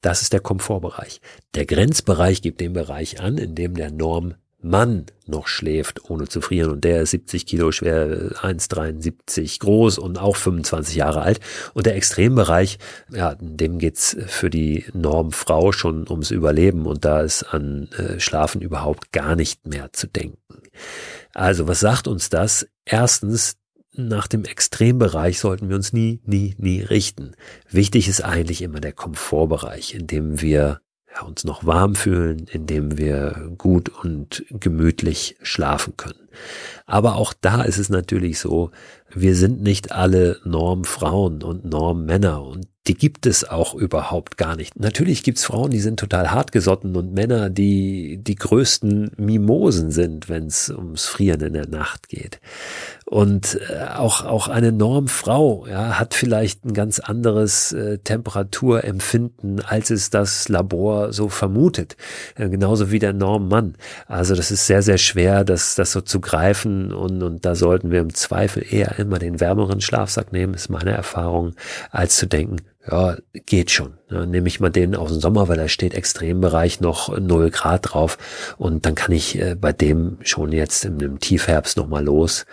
Das 0.00 0.22
ist 0.22 0.32
der 0.32 0.40
Komfortbereich. 0.40 1.20
Der 1.54 1.66
Grenzbereich 1.66 2.40
gibt 2.40 2.60
den 2.60 2.72
Bereich 2.72 3.20
an, 3.20 3.36
in 3.36 3.54
dem 3.54 3.74
der 3.74 3.90
Norm 3.90 4.34
Mann 4.60 5.06
noch 5.26 5.46
schläft, 5.46 6.10
ohne 6.10 6.26
zu 6.26 6.40
frieren. 6.40 6.72
Und 6.72 6.84
der 6.84 7.02
ist 7.02 7.10
70 7.10 7.46
Kilo 7.46 7.70
schwer, 7.70 8.32
1,73 8.42 9.60
groß 9.60 9.98
und 9.98 10.18
auch 10.18 10.36
25 10.36 10.96
Jahre 10.96 11.22
alt. 11.22 11.40
Und 11.74 11.86
der 11.86 11.96
Extrembereich, 11.96 12.78
ja, 13.12 13.36
dem 13.40 13.78
geht's 13.78 14.16
für 14.26 14.50
die 14.50 14.84
Normfrau 14.92 15.72
schon 15.72 16.08
ums 16.08 16.30
Überleben. 16.30 16.86
Und 16.86 17.04
da 17.04 17.20
ist 17.20 17.44
an 17.44 17.88
äh, 17.92 18.18
Schlafen 18.18 18.60
überhaupt 18.60 19.12
gar 19.12 19.36
nicht 19.36 19.66
mehr 19.66 19.92
zu 19.92 20.08
denken. 20.08 20.62
Also, 21.34 21.68
was 21.68 21.80
sagt 21.80 22.08
uns 22.08 22.30
das? 22.30 22.66
Erstens, 22.84 23.56
nach 23.92 24.26
dem 24.26 24.44
Extrembereich 24.44 25.38
sollten 25.40 25.68
wir 25.68 25.76
uns 25.76 25.92
nie, 25.92 26.20
nie, 26.24 26.54
nie 26.58 26.82
richten. 26.82 27.32
Wichtig 27.68 28.08
ist 28.08 28.22
eigentlich 28.22 28.62
immer 28.62 28.80
der 28.80 28.92
Komfortbereich, 28.92 29.94
in 29.94 30.06
dem 30.06 30.40
wir 30.40 30.80
uns 31.22 31.44
noch 31.44 31.64
warm 31.64 31.94
fühlen, 31.94 32.46
indem 32.50 32.98
wir 32.98 33.50
gut 33.58 33.88
und 33.88 34.44
gemütlich 34.50 35.36
schlafen 35.42 35.96
können. 35.96 36.28
Aber 36.86 37.16
auch 37.16 37.32
da 37.32 37.62
ist 37.62 37.78
es 37.78 37.88
natürlich 37.88 38.38
so, 38.38 38.70
Wir 39.14 39.34
sind 39.34 39.62
nicht 39.62 39.92
alle 39.92 40.38
Normfrauen 40.44 41.42
und 41.42 41.64
Normmänner 41.64 42.42
und 42.42 42.66
die 42.88 42.94
gibt 42.94 43.26
es 43.26 43.48
auch 43.48 43.74
überhaupt 43.74 44.36
gar 44.36 44.56
nicht. 44.56 44.78
Natürlich 44.78 45.22
gibt's 45.22 45.44
Frauen, 45.44 45.70
die 45.70 45.80
sind 45.80 46.00
total 46.00 46.30
hartgesotten 46.30 46.96
und 46.96 47.12
Männer, 47.12 47.50
die 47.50 48.18
die 48.20 48.34
größten 48.34 49.12
Mimosen 49.16 49.90
sind, 49.90 50.28
wenn 50.28 50.46
es 50.46 50.70
ums 50.70 51.06
Frieren 51.06 51.40
in 51.40 51.52
der 51.52 51.68
Nacht 51.68 52.08
geht. 52.08 52.40
Und 53.08 53.58
äh, 53.70 53.86
auch 53.96 54.26
auch 54.26 54.48
eine 54.48 54.70
Normfrau 54.70 55.66
ja, 55.66 55.98
hat 55.98 56.12
vielleicht 56.12 56.66
ein 56.66 56.74
ganz 56.74 57.00
anderes 57.00 57.72
äh, 57.72 57.96
Temperaturempfinden, 57.98 59.64
als 59.64 59.88
es 59.88 60.10
das 60.10 60.50
Labor 60.50 61.14
so 61.14 61.30
vermutet. 61.30 61.96
Äh, 62.36 62.50
genauso 62.50 62.90
wie 62.90 62.98
der 62.98 63.14
Normmann. 63.14 63.76
Also 64.08 64.34
das 64.34 64.50
ist 64.50 64.66
sehr 64.66 64.82
sehr 64.82 64.98
schwer, 64.98 65.44
das 65.44 65.74
das 65.74 65.92
so 65.92 66.02
zu 66.02 66.20
greifen 66.20 66.92
und 66.92 67.22
und 67.22 67.46
da 67.46 67.54
sollten 67.54 67.90
wir 67.90 68.00
im 68.00 68.12
Zweifel 68.12 68.62
eher 68.68 68.98
immer 68.98 69.18
den 69.18 69.40
wärmeren 69.40 69.80
Schlafsack 69.80 70.30
nehmen, 70.30 70.52
ist 70.52 70.68
meine 70.68 70.90
Erfahrung, 70.90 71.54
als 71.90 72.16
zu 72.16 72.26
denken, 72.26 72.58
ja, 72.90 73.16
geht 73.46 73.70
schon. 73.70 73.94
Ja, 74.10 74.26
nehme 74.26 74.48
ich 74.48 74.60
mal 74.60 74.68
den 74.68 74.94
aus 74.94 75.12
dem 75.12 75.20
Sommer, 75.20 75.48
weil 75.48 75.56
da 75.56 75.68
steht 75.68 75.94
Extrembereich 75.94 76.80
noch 76.80 77.18
0 77.18 77.50
Grad 77.50 77.92
drauf 77.94 78.18
und 78.58 78.84
dann 78.84 78.94
kann 78.94 79.12
ich 79.12 79.40
äh, 79.40 79.54
bei 79.54 79.72
dem 79.72 80.18
schon 80.22 80.52
jetzt 80.52 80.84
im, 80.84 81.00
im 81.00 81.18
Tiefherbst 81.18 81.78
nochmal 81.78 82.04
los. 82.04 82.44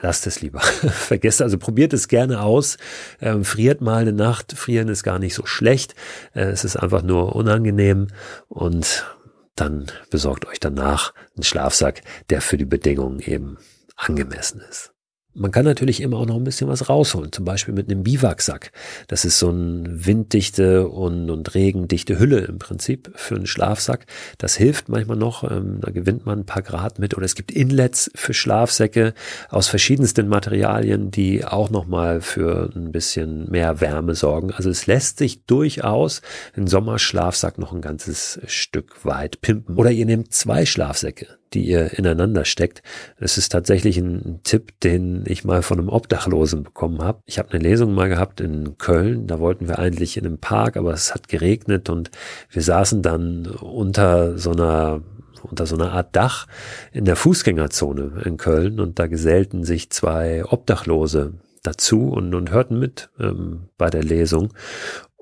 Lasst 0.00 0.26
es 0.26 0.40
lieber. 0.40 0.60
Vergesst 0.60 1.40
also, 1.40 1.58
probiert 1.58 1.92
es 1.92 2.08
gerne 2.08 2.42
aus. 2.42 2.76
Ähm, 3.20 3.44
friert 3.44 3.80
mal 3.80 4.02
eine 4.02 4.12
Nacht. 4.12 4.52
Frieren 4.52 4.88
ist 4.88 5.02
gar 5.02 5.18
nicht 5.18 5.34
so 5.34 5.46
schlecht. 5.46 5.94
Äh, 6.34 6.44
es 6.46 6.64
ist 6.64 6.76
einfach 6.76 7.02
nur 7.02 7.34
unangenehm 7.34 8.08
und 8.48 9.06
dann 9.54 9.86
besorgt 10.10 10.46
euch 10.46 10.60
danach 10.60 11.14
einen 11.34 11.44
Schlafsack, 11.44 12.02
der 12.28 12.42
für 12.42 12.58
die 12.58 12.66
Bedingungen 12.66 13.20
eben 13.20 13.56
angemessen 13.96 14.60
ist. 14.70 14.92
Man 15.38 15.50
kann 15.50 15.66
natürlich 15.66 16.00
immer 16.00 16.16
auch 16.16 16.26
noch 16.26 16.36
ein 16.36 16.44
bisschen 16.44 16.68
was 16.68 16.88
rausholen, 16.88 17.30
zum 17.30 17.44
Beispiel 17.44 17.74
mit 17.74 17.90
einem 17.90 18.02
Biwaksack. 18.02 18.72
Das 19.06 19.26
ist 19.26 19.38
so 19.38 19.50
eine 19.50 20.06
winddichte 20.06 20.88
und, 20.88 21.28
und 21.28 21.54
regendichte 21.54 22.18
Hülle 22.18 22.38
im 22.40 22.58
Prinzip 22.58 23.12
für 23.16 23.34
einen 23.34 23.46
Schlafsack. 23.46 24.06
Das 24.38 24.56
hilft 24.56 24.88
manchmal 24.88 25.18
noch, 25.18 25.44
ähm, 25.44 25.80
da 25.82 25.90
gewinnt 25.90 26.24
man 26.24 26.40
ein 26.40 26.46
paar 26.46 26.62
Grad 26.62 26.98
mit. 26.98 27.14
Oder 27.14 27.26
es 27.26 27.34
gibt 27.34 27.52
Inlets 27.52 28.10
für 28.14 28.32
Schlafsäcke 28.32 29.12
aus 29.50 29.68
verschiedensten 29.68 30.28
Materialien, 30.28 31.10
die 31.10 31.44
auch 31.44 31.68
nochmal 31.68 32.22
für 32.22 32.70
ein 32.74 32.90
bisschen 32.90 33.50
mehr 33.50 33.82
Wärme 33.82 34.14
sorgen. 34.14 34.52
Also 34.52 34.70
es 34.70 34.86
lässt 34.86 35.18
sich 35.18 35.44
durchaus 35.44 36.22
einen 36.56 36.66
Sommerschlafsack 36.66 37.58
noch 37.58 37.74
ein 37.74 37.82
ganzes 37.82 38.40
Stück 38.46 39.04
weit 39.04 39.42
pimpen. 39.42 39.76
Oder 39.76 39.90
ihr 39.90 40.06
nehmt 40.06 40.32
zwei 40.32 40.64
Schlafsäcke 40.64 41.26
die 41.54 41.64
ihr 41.66 41.98
ineinander 41.98 42.44
steckt. 42.44 42.82
Es 43.18 43.38
ist 43.38 43.50
tatsächlich 43.50 43.98
ein 43.98 44.40
Tipp, 44.42 44.78
den 44.80 45.24
ich 45.26 45.44
mal 45.44 45.62
von 45.62 45.78
einem 45.78 45.88
Obdachlosen 45.88 46.64
bekommen 46.64 47.02
habe. 47.02 47.22
Ich 47.26 47.38
habe 47.38 47.50
eine 47.50 47.62
Lesung 47.62 47.94
mal 47.94 48.08
gehabt 48.08 48.40
in 48.40 48.78
Köln, 48.78 49.26
da 49.26 49.38
wollten 49.40 49.68
wir 49.68 49.78
eigentlich 49.78 50.16
in 50.16 50.26
einem 50.26 50.38
Park, 50.38 50.76
aber 50.76 50.92
es 50.92 51.14
hat 51.14 51.28
geregnet 51.28 51.88
und 51.88 52.10
wir 52.50 52.62
saßen 52.62 53.02
dann 53.02 53.46
unter 53.46 54.38
so 54.38 54.52
einer 54.52 55.02
unter 55.42 55.66
so 55.66 55.76
einer 55.76 55.92
Art 55.92 56.16
Dach 56.16 56.46
in 56.92 57.04
der 57.04 57.14
Fußgängerzone 57.14 58.22
in 58.24 58.36
Köln 58.36 58.80
und 58.80 58.98
da 58.98 59.06
gesellten 59.06 59.62
sich 59.64 59.90
zwei 59.90 60.44
Obdachlose 60.44 61.34
dazu 61.62 62.08
und, 62.10 62.34
und 62.34 62.50
hörten 62.50 62.78
mit 62.78 63.10
ähm, 63.18 63.68
bei 63.76 63.90
der 63.90 64.02
Lesung. 64.02 64.52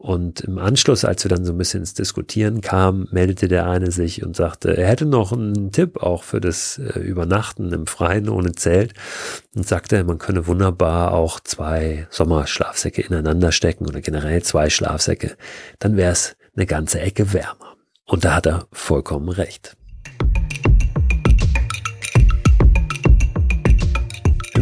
Und 0.04 0.42
im 0.42 0.58
Anschluss, 0.58 1.06
als 1.06 1.24
wir 1.24 1.30
dann 1.30 1.46
so 1.46 1.52
ein 1.52 1.56
bisschen 1.56 1.80
ins 1.80 1.94
Diskutieren 1.94 2.60
kamen, 2.60 3.08
meldete 3.10 3.48
der 3.48 3.66
eine 3.66 3.90
sich 3.90 4.22
und 4.22 4.36
sagte, 4.36 4.76
er 4.76 4.86
hätte 4.86 5.06
noch 5.06 5.32
einen 5.32 5.72
Tipp 5.72 5.96
auch 6.02 6.24
für 6.24 6.42
das 6.42 6.76
äh, 6.76 6.98
Übernachten 6.98 7.72
im 7.72 7.86
Freien 7.86 8.28
ohne 8.28 8.52
Zelt 8.52 8.92
und 9.56 9.66
sagte, 9.66 10.04
man 10.04 10.18
könne 10.18 10.46
wunderbar 10.46 11.14
auch 11.14 11.40
zwei 11.40 12.06
Sommerschlafsäcke 12.10 13.00
ineinander 13.00 13.50
stecken 13.50 13.86
oder 13.86 14.02
generell 14.02 14.42
zwei 14.42 14.68
Schlafsäcke. 14.68 15.38
Dann 15.78 15.96
wäre 15.96 16.12
es 16.12 16.36
eine 16.54 16.66
ganze 16.66 17.00
Ecke 17.00 17.32
wärmer. 17.32 17.74
Und 18.04 18.26
da 18.26 18.34
hat 18.34 18.44
er 18.46 18.66
vollkommen 18.72 19.30
recht. 19.30 19.74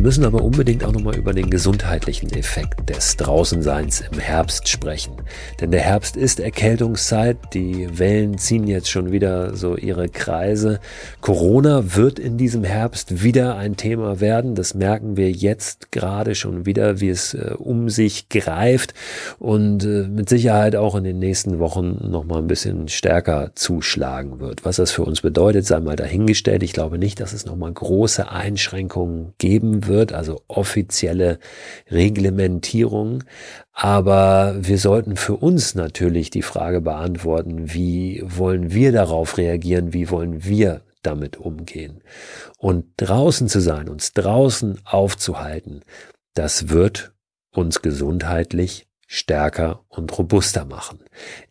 Müssen 0.02 0.24
aber 0.24 0.42
unbedingt 0.42 0.82
auch 0.84 0.90
nochmal 0.90 1.14
über 1.14 1.32
den 1.32 1.48
gesundheitlichen 1.48 2.32
Effekt 2.32 2.90
des 2.90 3.16
Draußenseins 3.18 4.02
im 4.10 4.18
Herbst 4.18 4.68
sprechen. 4.68 5.12
Denn 5.60 5.70
der 5.70 5.82
Herbst 5.82 6.16
ist 6.16 6.40
Erkältungszeit, 6.40 7.36
die 7.54 7.86
Wellen 8.00 8.36
ziehen 8.36 8.66
jetzt 8.66 8.90
schon 8.90 9.12
wieder 9.12 9.54
so 9.54 9.76
ihre 9.76 10.08
Kreise. 10.08 10.80
Corona 11.20 11.94
wird 11.94 12.18
in 12.18 12.36
diesem 12.36 12.64
Herbst 12.64 13.22
wieder 13.22 13.56
ein 13.56 13.76
Thema 13.76 14.20
werden. 14.20 14.56
Das 14.56 14.74
merken 14.74 15.16
wir 15.16 15.30
jetzt 15.30 15.92
gerade 15.92 16.34
schon 16.34 16.66
wieder, 16.66 17.00
wie 17.00 17.10
es 17.10 17.34
äh, 17.34 17.54
um 17.56 17.88
sich 17.88 18.28
greift 18.28 18.94
und 19.38 19.84
äh, 19.84 20.08
mit 20.08 20.28
Sicherheit 20.28 20.74
auch 20.74 20.96
in 20.96 21.04
den 21.04 21.20
nächsten 21.20 21.60
Wochen 21.60 22.10
nochmal 22.10 22.38
ein 22.38 22.48
bisschen 22.48 22.88
stärker 22.88 23.52
zuschlagen 23.54 24.40
wird. 24.40 24.64
Was 24.64 24.76
das 24.76 24.90
für 24.90 25.04
uns 25.04 25.20
bedeutet, 25.20 25.64
sei 25.64 25.78
mal 25.78 25.94
dahingestellt. 25.94 26.64
Ich 26.64 26.72
glaube 26.72 26.98
nicht, 26.98 27.20
dass 27.20 27.32
es 27.32 27.46
nochmal 27.46 27.72
große 27.72 28.28
Einschränkungen 28.28 29.34
geben 29.38 29.86
wird 29.86 29.91
wird, 29.92 30.12
also 30.12 30.40
offizielle 30.48 31.38
Reglementierung. 31.90 33.24
Aber 33.72 34.56
wir 34.58 34.78
sollten 34.78 35.16
für 35.16 35.36
uns 35.36 35.74
natürlich 35.74 36.30
die 36.30 36.42
Frage 36.42 36.80
beantworten, 36.80 37.72
wie 37.74 38.22
wollen 38.24 38.72
wir 38.72 38.90
darauf 38.92 39.36
reagieren, 39.36 39.92
wie 39.92 40.10
wollen 40.10 40.44
wir 40.44 40.82
damit 41.02 41.36
umgehen. 41.36 42.02
Und 42.58 42.86
draußen 42.96 43.48
zu 43.48 43.60
sein, 43.60 43.88
uns 43.88 44.12
draußen 44.12 44.80
aufzuhalten, 44.84 45.82
das 46.34 46.70
wird 46.70 47.12
uns 47.52 47.82
gesundheitlich 47.82 48.86
stärker 49.06 49.84
und 49.88 50.16
robuster 50.16 50.64
machen. 50.64 51.00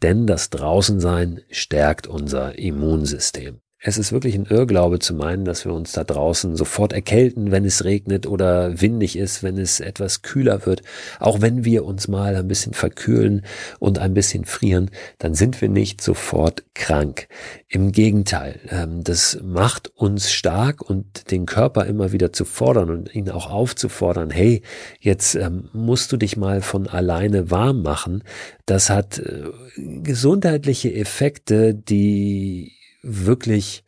Denn 0.02 0.26
das 0.26 0.50
Draußensein 0.50 1.42
stärkt 1.52 2.08
unser 2.08 2.58
Immunsystem. 2.58 3.60
Es 3.84 3.98
ist 3.98 4.12
wirklich 4.12 4.36
ein 4.36 4.46
Irrglaube 4.46 5.00
zu 5.00 5.16
meinen, 5.16 5.44
dass 5.44 5.66
wir 5.66 5.74
uns 5.74 5.92
da 5.94 6.04
draußen 6.04 6.56
sofort 6.56 6.94
erkälten, 6.94 7.50
wenn 7.50 7.66
es 7.66 7.84
regnet 7.84 8.28
oder 8.28 8.80
windig 8.80 9.18
ist, 9.18 9.42
wenn 9.42 9.58
es 9.58 9.80
etwas 9.80 10.22
kühler 10.22 10.68
wird. 10.68 10.84
Auch 11.20 11.42
wenn 11.42 11.66
wir 11.66 11.84
uns 11.84 12.08
mal 12.08 12.36
ein 12.36 12.48
bisschen 12.48 12.76
verkühlen 12.76 13.44
und 13.80 13.98
ein 13.98 14.14
bisschen 14.14 14.46
frieren, 14.46 14.92
dann 15.18 15.34
sind 15.34 15.62
wir 15.62 15.70
nicht 15.70 16.00
sofort 16.00 16.64
krank. 16.76 17.28
Im 17.70 17.92
Gegenteil, 17.92 18.60
ähm, 18.70 19.04
das 19.04 19.40
macht 19.42 19.92
uns 19.96 20.32
stark 20.32 20.88
und 20.88 21.32
den 21.32 21.48
Körper 21.48 21.88
immer 21.88 22.12
wieder 22.12 22.32
zu 22.32 22.46
fordern 22.46 22.92
und 22.92 23.16
ihn 23.16 23.32
auch 23.32 23.50
aufzufordern, 23.50 24.30
hey, 24.30 24.62
jetzt 25.00 25.34
ähm, 25.34 25.70
musst 25.74 26.12
du 26.12 26.18
dich 26.18 26.38
mal 26.38 26.62
von 26.62 26.86
alleine 26.86 27.50
warm 27.50 27.82
machen. 27.82 28.24
Das 28.68 28.92
hat 28.92 29.18
äh, 29.18 29.46
gesundheitliche 29.76 30.94
Effekte, 30.94 31.74
die 31.74 32.74
wirklich 33.02 33.84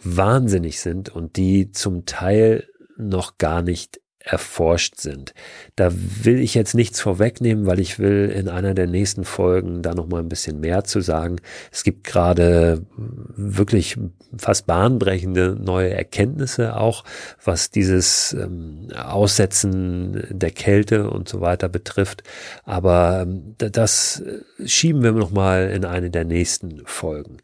wahnsinnig 0.00 0.80
sind 0.80 1.08
und 1.08 1.36
die 1.36 1.70
zum 1.70 2.06
Teil 2.06 2.68
noch 2.96 3.38
gar 3.38 3.62
nicht 3.62 4.00
erforscht 4.28 5.00
sind. 5.00 5.32
Da 5.74 5.90
will 5.92 6.38
ich 6.38 6.54
jetzt 6.54 6.74
nichts 6.74 7.00
vorwegnehmen, 7.00 7.66
weil 7.66 7.80
ich 7.80 7.98
will 7.98 8.30
in 8.34 8.48
einer 8.48 8.74
der 8.74 8.86
nächsten 8.86 9.24
Folgen 9.24 9.82
da 9.82 9.94
noch 9.94 10.06
mal 10.06 10.20
ein 10.20 10.28
bisschen 10.28 10.60
mehr 10.60 10.84
zu 10.84 11.00
sagen. 11.00 11.36
Es 11.72 11.82
gibt 11.82 12.04
gerade 12.04 12.84
wirklich 12.96 13.96
fast 14.36 14.66
bahnbrechende 14.66 15.56
neue 15.58 15.90
Erkenntnisse 15.90 16.76
auch, 16.76 17.04
was 17.42 17.70
dieses 17.70 18.34
ähm, 18.34 18.88
Aussetzen 18.94 20.26
der 20.28 20.50
Kälte 20.50 21.10
und 21.10 21.28
so 21.28 21.40
weiter 21.40 21.70
betrifft. 21.70 22.22
Aber 22.64 23.22
ähm, 23.22 23.54
das 23.56 24.22
schieben 24.64 25.02
wir 25.02 25.12
noch 25.12 25.30
mal 25.30 25.70
in 25.70 25.86
eine 25.86 26.10
der 26.10 26.24
nächsten 26.24 26.82
Folgen. 26.84 27.38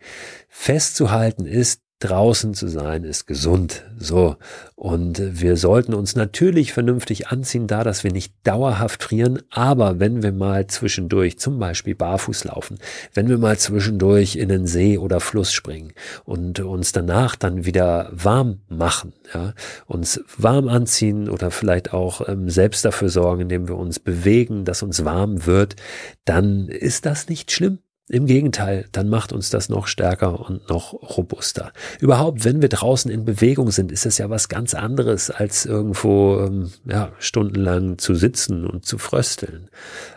Festzuhalten 0.49 1.47
ist, 1.47 1.84
draußen 2.05 2.53
zu 2.53 2.69
sein 2.69 3.05
ist 3.05 3.27
gesund. 3.27 3.85
So. 3.99 4.37
Und 4.77 5.41
wir 5.41 5.57
sollten 5.57 5.95
uns 5.95 6.17
natürlich 6.17 6.73
vernünftig 6.73 7.29
anziehen, 7.29 7.67
da 7.67 7.83
dass 7.83 8.05
wir 8.05 8.13
nicht 8.13 8.35
dauerhaft 8.45 9.03
frieren. 9.03 9.41
Aber 9.51 10.01
wenn 10.01 10.23
wir 10.23 10.33
mal 10.33 10.67
zwischendurch 10.67 11.39
zum 11.39 11.59
Beispiel 11.59 11.95
barfuß 11.95 12.45
laufen, 12.45 12.79
wenn 13.15 13.29
wir 13.29 13.39
mal 13.39 13.57
zwischendurch 13.59 14.37
in 14.37 14.51
den 14.51 14.67
See 14.67 14.99
oder 14.99 15.21
Fluss 15.21 15.53
springen 15.53 15.93
und 16.25 16.61
uns 16.61 16.93
danach 16.93 17.37
dann 17.37 17.65
wieder 17.65 18.11
warm 18.13 18.61
machen, 18.69 19.15
ja, 19.33 19.55
uns 19.87 20.21
warm 20.37 20.69
anziehen 20.69 21.31
oder 21.31 21.51
vielleicht 21.51 21.95
auch 21.95 22.29
ähm, 22.29 22.51
selbst 22.51 22.85
dafür 22.85 23.09
sorgen, 23.09 23.43
indem 23.43 23.69
wir 23.69 23.77
uns 23.77 23.99
bewegen, 23.99 24.65
dass 24.65 24.83
uns 24.83 25.05
warm 25.05 25.47
wird, 25.47 25.77
dann 26.25 26.69
ist 26.69 27.07
das 27.07 27.29
nicht 27.29 27.51
schlimm. 27.51 27.79
Im 28.11 28.27
Gegenteil, 28.27 28.85
dann 28.93 29.09
macht 29.09 29.33
uns 29.33 29.49
das 29.49 29.71
noch 29.71 29.87
stärker 29.87 30.47
und 30.47 30.69
noch 30.69 30.93
robuster. 30.93 31.73
Überhaupt, 32.01 32.45
wenn 32.45 32.61
wir 32.61 32.69
draußen 32.69 33.11
in 33.11 33.25
Bewegung 33.25 33.71
sind, 33.71 33.91
ist 33.91 34.05
es 34.05 34.19
ja 34.19 34.29
was 34.29 34.51
ganz 34.51 34.75
anderes, 34.75 35.31
als 35.31 35.65
irgendwo 35.65 36.39
ähm, 36.41 36.71
ja, 36.85 37.13
stundenlang 37.19 37.97
zu 37.97 38.15
sitzen 38.15 38.67
und 38.67 38.85
zu 38.85 38.99
frösteln. 38.99 39.71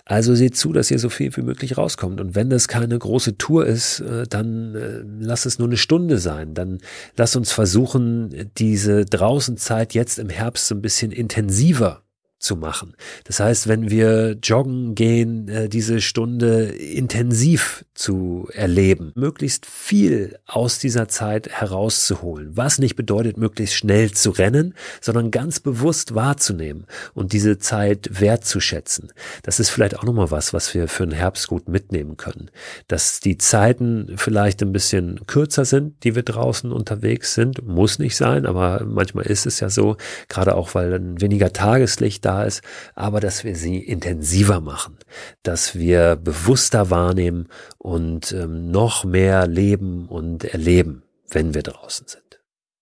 Also 0.04 0.36
seht 0.36 0.58
zu, 0.58 0.74
dass 0.74 0.92
ihr 0.92 1.00
so 1.00 1.08
viel 1.08 1.34
wie 1.38 1.42
möglich 1.42 1.78
rauskommt. 1.78 2.20
Und 2.20 2.36
wenn 2.36 2.50
das 2.50 2.68
keine 2.68 3.00
große 3.00 3.38
Tour 3.38 3.66
ist, 3.66 4.02
äh, 4.02 4.28
dann 4.28 4.76
äh, 4.76 5.04
lass 5.26 5.46
es 5.46 5.58
nur 5.58 5.70
eine 5.70 5.78
Stunde 5.78 6.18
sein. 6.18 6.54
Dann 6.56 6.80
lass 7.16 7.38
uns 7.38 7.54
versuchen, 7.54 8.52
diese 8.58 9.06
Draußenzeit 9.06 9.94
jetzt 9.94 10.20
im 10.20 10.30
Herbst 10.30 10.68
so 10.68 10.76
ein 10.76 10.82
bisschen 10.82 11.14
intensiver 11.14 12.04
zu 12.40 12.56
machen. 12.56 12.94
Das 13.24 13.40
heißt, 13.40 13.68
wenn 13.68 13.90
wir 13.90 14.38
joggen 14.44 14.94
gehen, 14.94 15.48
äh, 15.48 15.70
diese 15.70 16.02
Stunde 16.02 16.66
intensiv 16.66 17.84
zu 17.96 18.48
erleben, 18.54 19.12
möglichst 19.16 19.66
viel 19.66 20.38
aus 20.46 20.78
dieser 20.78 21.08
Zeit 21.08 21.50
herauszuholen, 21.50 22.56
was 22.56 22.78
nicht 22.78 22.96
bedeutet, 22.96 23.38
möglichst 23.38 23.76
schnell 23.76 24.12
zu 24.12 24.30
rennen, 24.30 24.76
sondern 25.02 25.32
ganz 25.32 25.60
bewusst 25.60 26.14
wahrzunehmen 26.14 26.86
und 27.16 27.34
diese 27.34 27.58
Zeit 27.58 28.08
wertzuschätzen. 28.22 29.12
Das 29.42 29.60
ist 29.60 29.70
vielleicht 29.70 29.98
auch 29.98 30.04
nochmal 30.04 30.30
was, 30.30 30.54
was 30.54 30.76
wir 30.76 30.88
für 30.88 31.08
den 31.08 31.16
Herbst 31.16 31.48
gut 31.48 31.68
mitnehmen 31.68 32.18
können. 32.18 32.52
Dass 32.88 33.20
die 33.20 33.40
Zeiten 33.40 34.14
vielleicht 34.16 34.62
ein 34.62 34.74
bisschen 34.74 35.26
kürzer 35.26 35.66
sind, 35.66 36.04
die 36.04 36.14
wir 36.14 36.24
draußen 36.24 36.72
unterwegs 36.72 37.34
sind, 37.34 37.66
muss 37.66 37.98
nicht 37.98 38.16
sein, 38.16 38.46
aber 38.46 38.84
manchmal 38.86 39.26
ist 39.26 39.48
es 39.48 39.60
ja 39.60 39.72
so, 39.72 39.98
gerade 40.30 40.56
auch 40.56 40.76
weil 40.76 40.92
dann 40.92 41.20
weniger 41.20 41.52
Tageslicht 41.52 42.27
da 42.28 42.44
ist, 42.44 42.62
aber 42.96 43.20
dass 43.20 43.44
wir 43.44 43.56
sie 43.56 43.78
intensiver 43.78 44.62
machen, 44.62 44.98
dass 45.44 45.76
wir 45.76 46.16
bewusster 46.16 46.90
wahrnehmen 46.90 47.48
und 47.78 48.32
ähm, 48.34 48.70
noch 48.70 49.04
mehr 49.04 49.48
leben 49.48 50.08
und 50.08 50.44
erleben, 50.44 51.04
wenn 51.30 51.54
wir 51.54 51.64
draußen 51.64 52.08
sind. 52.08 52.42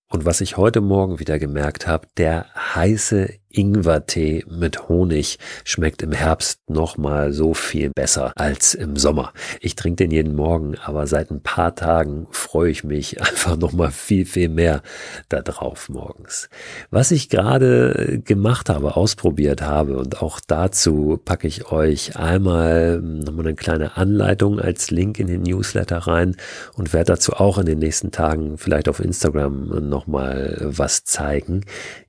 Und 0.09 0.25
was 0.25 0.41
ich 0.41 0.57
heute 0.57 0.81
Morgen 0.81 1.19
wieder 1.19 1.39
gemerkt 1.39 1.87
habe, 1.87 2.07
der 2.17 2.47
heiße 2.55 3.33
Ingwertee 3.49 4.43
mit 4.49 4.89
Honig 4.89 5.39
schmeckt 5.63 6.01
im 6.01 6.11
Herbst 6.11 6.59
nochmal 6.69 7.33
so 7.33 7.53
viel 7.53 7.89
besser 7.89 8.33
als 8.35 8.73
im 8.73 8.95
Sommer. 8.95 9.33
Ich 9.61 9.75
trinke 9.75 10.03
den 10.03 10.11
jeden 10.11 10.35
Morgen, 10.35 10.75
aber 10.83 11.07
seit 11.07 11.31
ein 11.31 11.41
paar 11.41 11.75
Tagen 11.75 12.27
freue 12.31 12.69
ich 12.71 12.83
mich 12.83 13.21
einfach 13.35 13.57
nochmal 13.57 13.91
viel, 13.91 14.25
viel 14.25 14.49
mehr 14.49 14.81
da 15.29 15.41
drauf 15.41 15.89
morgens. 15.89 16.49
Was 16.89 17.11
ich 17.11 17.29
gerade 17.29 18.21
gemacht 18.23 18.69
habe, 18.69 18.95
ausprobiert 18.95 19.61
habe 19.61 19.97
und 19.97 20.21
auch 20.21 20.39
dazu 20.45 21.19
packe 21.23 21.47
ich 21.47 21.71
euch 21.71 22.17
einmal 22.17 23.01
nochmal 23.01 23.47
eine 23.47 23.55
kleine 23.55 23.97
Anleitung 23.97 24.59
als 24.59 24.91
Link 24.91 25.19
in 25.19 25.27
den 25.27 25.43
Newsletter 25.43 25.97
rein 25.97 26.35
und 26.73 26.93
werde 26.93 27.13
dazu 27.13 27.33
auch 27.33 27.57
in 27.57 27.65
den 27.65 27.79
nächsten 27.79 28.11
Tagen 28.11 28.57
vielleicht 28.57 28.89
auf 28.89 28.99
Instagram 28.99 29.89
nochmal 29.89 30.57
was 30.61 31.03
zeigen 31.03 31.61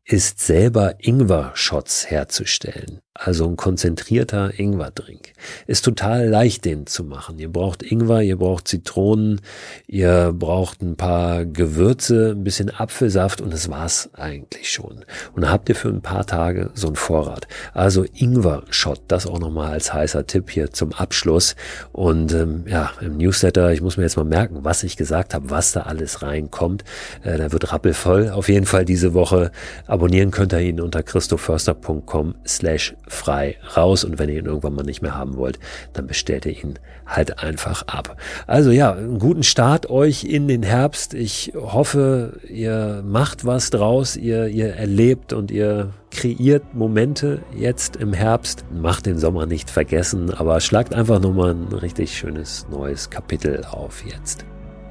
ist 0.07 0.38
selber 0.40 0.94
Ingwer-Shots 0.98 2.07
herzustellen 2.11 3.00
also 3.18 3.48
ein 3.48 3.56
konzentrierter 3.56 4.58
Ingwer-Drink. 4.58 5.32
Ist 5.66 5.84
total 5.84 6.28
leicht, 6.28 6.64
den 6.64 6.86
zu 6.86 7.04
machen. 7.04 7.38
Ihr 7.38 7.50
braucht 7.50 7.82
Ingwer, 7.82 8.22
ihr 8.22 8.36
braucht 8.36 8.68
Zitronen, 8.68 9.40
ihr 9.86 10.32
braucht 10.32 10.82
ein 10.82 10.96
paar 10.96 11.44
Gewürze, 11.44 12.32
ein 12.32 12.44
bisschen 12.44 12.70
Apfelsaft 12.70 13.40
und 13.40 13.52
das 13.52 13.70
war's 13.70 14.10
eigentlich 14.14 14.70
schon. 14.70 15.04
Und 15.34 15.42
dann 15.42 15.50
habt 15.50 15.68
ihr 15.68 15.74
für 15.74 15.88
ein 15.88 16.02
paar 16.02 16.26
Tage 16.26 16.70
so 16.74 16.88
einen 16.88 16.96
Vorrat. 16.96 17.46
Also 17.72 18.04
Ingwer-Shot, 18.04 19.02
das 19.08 19.26
auch 19.26 19.38
nochmal 19.38 19.72
als 19.72 19.92
heißer 19.92 20.26
Tipp 20.26 20.50
hier 20.50 20.72
zum 20.72 20.92
Abschluss. 20.92 21.56
Und 21.92 22.32
ähm, 22.32 22.64
ja, 22.66 22.92
im 23.00 23.16
Newsletter, 23.16 23.72
ich 23.72 23.80
muss 23.80 23.96
mir 23.96 24.04
jetzt 24.04 24.16
mal 24.16 24.24
merken, 24.24 24.58
was 24.62 24.82
ich 24.82 24.96
gesagt 24.96 25.34
habe, 25.34 25.50
was 25.50 25.72
da 25.72 25.82
alles 25.82 26.22
reinkommt. 26.22 26.84
Äh, 27.22 27.38
da 27.38 27.52
wird 27.52 27.72
rappelvoll. 27.72 28.30
Auf 28.30 28.48
jeden 28.48 28.66
Fall 28.66 28.84
diese 28.84 29.14
Woche 29.14 29.50
abonnieren 29.86 30.30
könnt 30.30 30.52
ihr 30.52 30.60
ihn 30.60 30.80
unter 30.80 31.02
christoförster.com 31.02 32.34
slash 32.46 32.94
frei 33.07 33.57
raus 33.76 34.04
und 34.04 34.18
wenn 34.18 34.28
ihr 34.28 34.38
ihn 34.38 34.46
irgendwann 34.46 34.74
mal 34.74 34.82
nicht 34.82 35.02
mehr 35.02 35.14
haben 35.14 35.36
wollt, 35.36 35.59
dann 35.92 36.07
bestellt 36.07 36.46
ihr 36.46 36.62
ihn 36.62 36.78
halt 37.07 37.38
einfach 37.38 37.86
ab. 37.86 38.16
Also 38.46 38.70
ja, 38.70 38.92
einen 38.92 39.18
guten 39.18 39.42
Start 39.42 39.88
euch 39.90 40.24
in 40.24 40.48
den 40.48 40.62
Herbst. 40.62 41.14
Ich 41.14 41.52
hoffe, 41.54 42.40
ihr 42.48 43.02
macht 43.07 43.44
was 43.44 43.70
draus, 43.70 44.16
ihr, 44.16 44.48
ihr 44.48 44.74
erlebt 44.74 45.32
und 45.32 45.50
ihr 45.50 45.90
kreiert 46.11 46.74
Momente 46.74 47.42
jetzt 47.54 47.96
im 47.96 48.12
Herbst. 48.12 48.64
Macht 48.72 49.07
den 49.07 49.18
Sommer 49.18 49.46
nicht 49.46 49.70
vergessen, 49.70 50.32
aber 50.32 50.61
schlagt 50.61 50.94
einfach 50.94 51.20
nochmal 51.20 51.52
ein 51.52 51.72
richtig 51.72 52.16
schönes 52.16 52.66
neues 52.70 53.11
Kapitel 53.11 53.64
auf 53.70 54.04
jetzt. 54.04 54.44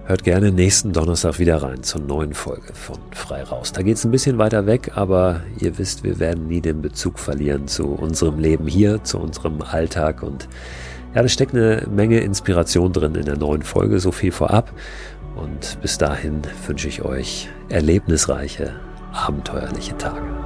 Hört 0.07 0.23
gerne 0.23 0.51
nächsten 0.51 0.93
Donnerstag 0.93 1.39
wieder 1.39 1.63
rein 1.63 1.81
zur 1.81 1.99
neuen 1.99 2.35
Folge 2.35 2.75
von 2.75 2.99
Frei 3.09 3.41
Raus. 3.41 3.71
Da 3.71 3.81
geht 3.81 3.97
es 3.97 4.05
ein 4.05 4.11
bisschen 4.11 4.37
weiter 4.37 4.67
weg, 4.67 4.91
aber 4.93 5.41
ihr 5.59 5.79
wisst, 5.79 6.03
wir 6.03 6.19
werden 6.19 6.47
nie 6.47 6.61
den 6.61 6.83
Bezug 6.83 7.17
verlieren 7.17 7.67
zu 7.67 7.87
unserem 7.87 8.37
Leben 8.37 8.67
hier, 8.67 9.03
zu 9.03 9.17
unserem 9.17 9.63
Alltag. 9.63 10.21
Und 10.21 10.47
ja, 11.15 11.23
da 11.23 11.27
steckt 11.27 11.55
eine 11.55 11.87
Menge 11.89 12.19
Inspiration 12.19 12.93
drin 12.93 13.15
in 13.15 13.25
der 13.25 13.37
neuen 13.37 13.63
Folge, 13.63 13.99
so 13.99 14.11
viel 14.11 14.31
vorab. 14.31 14.71
Und 15.35 15.81
bis 15.81 15.97
dahin 15.97 16.43
wünsche 16.67 16.87
ich 16.87 17.01
euch 17.01 17.49
erlebnisreiche, 17.69 18.75
abenteuerliche 19.11 19.97
Tage. 19.97 20.44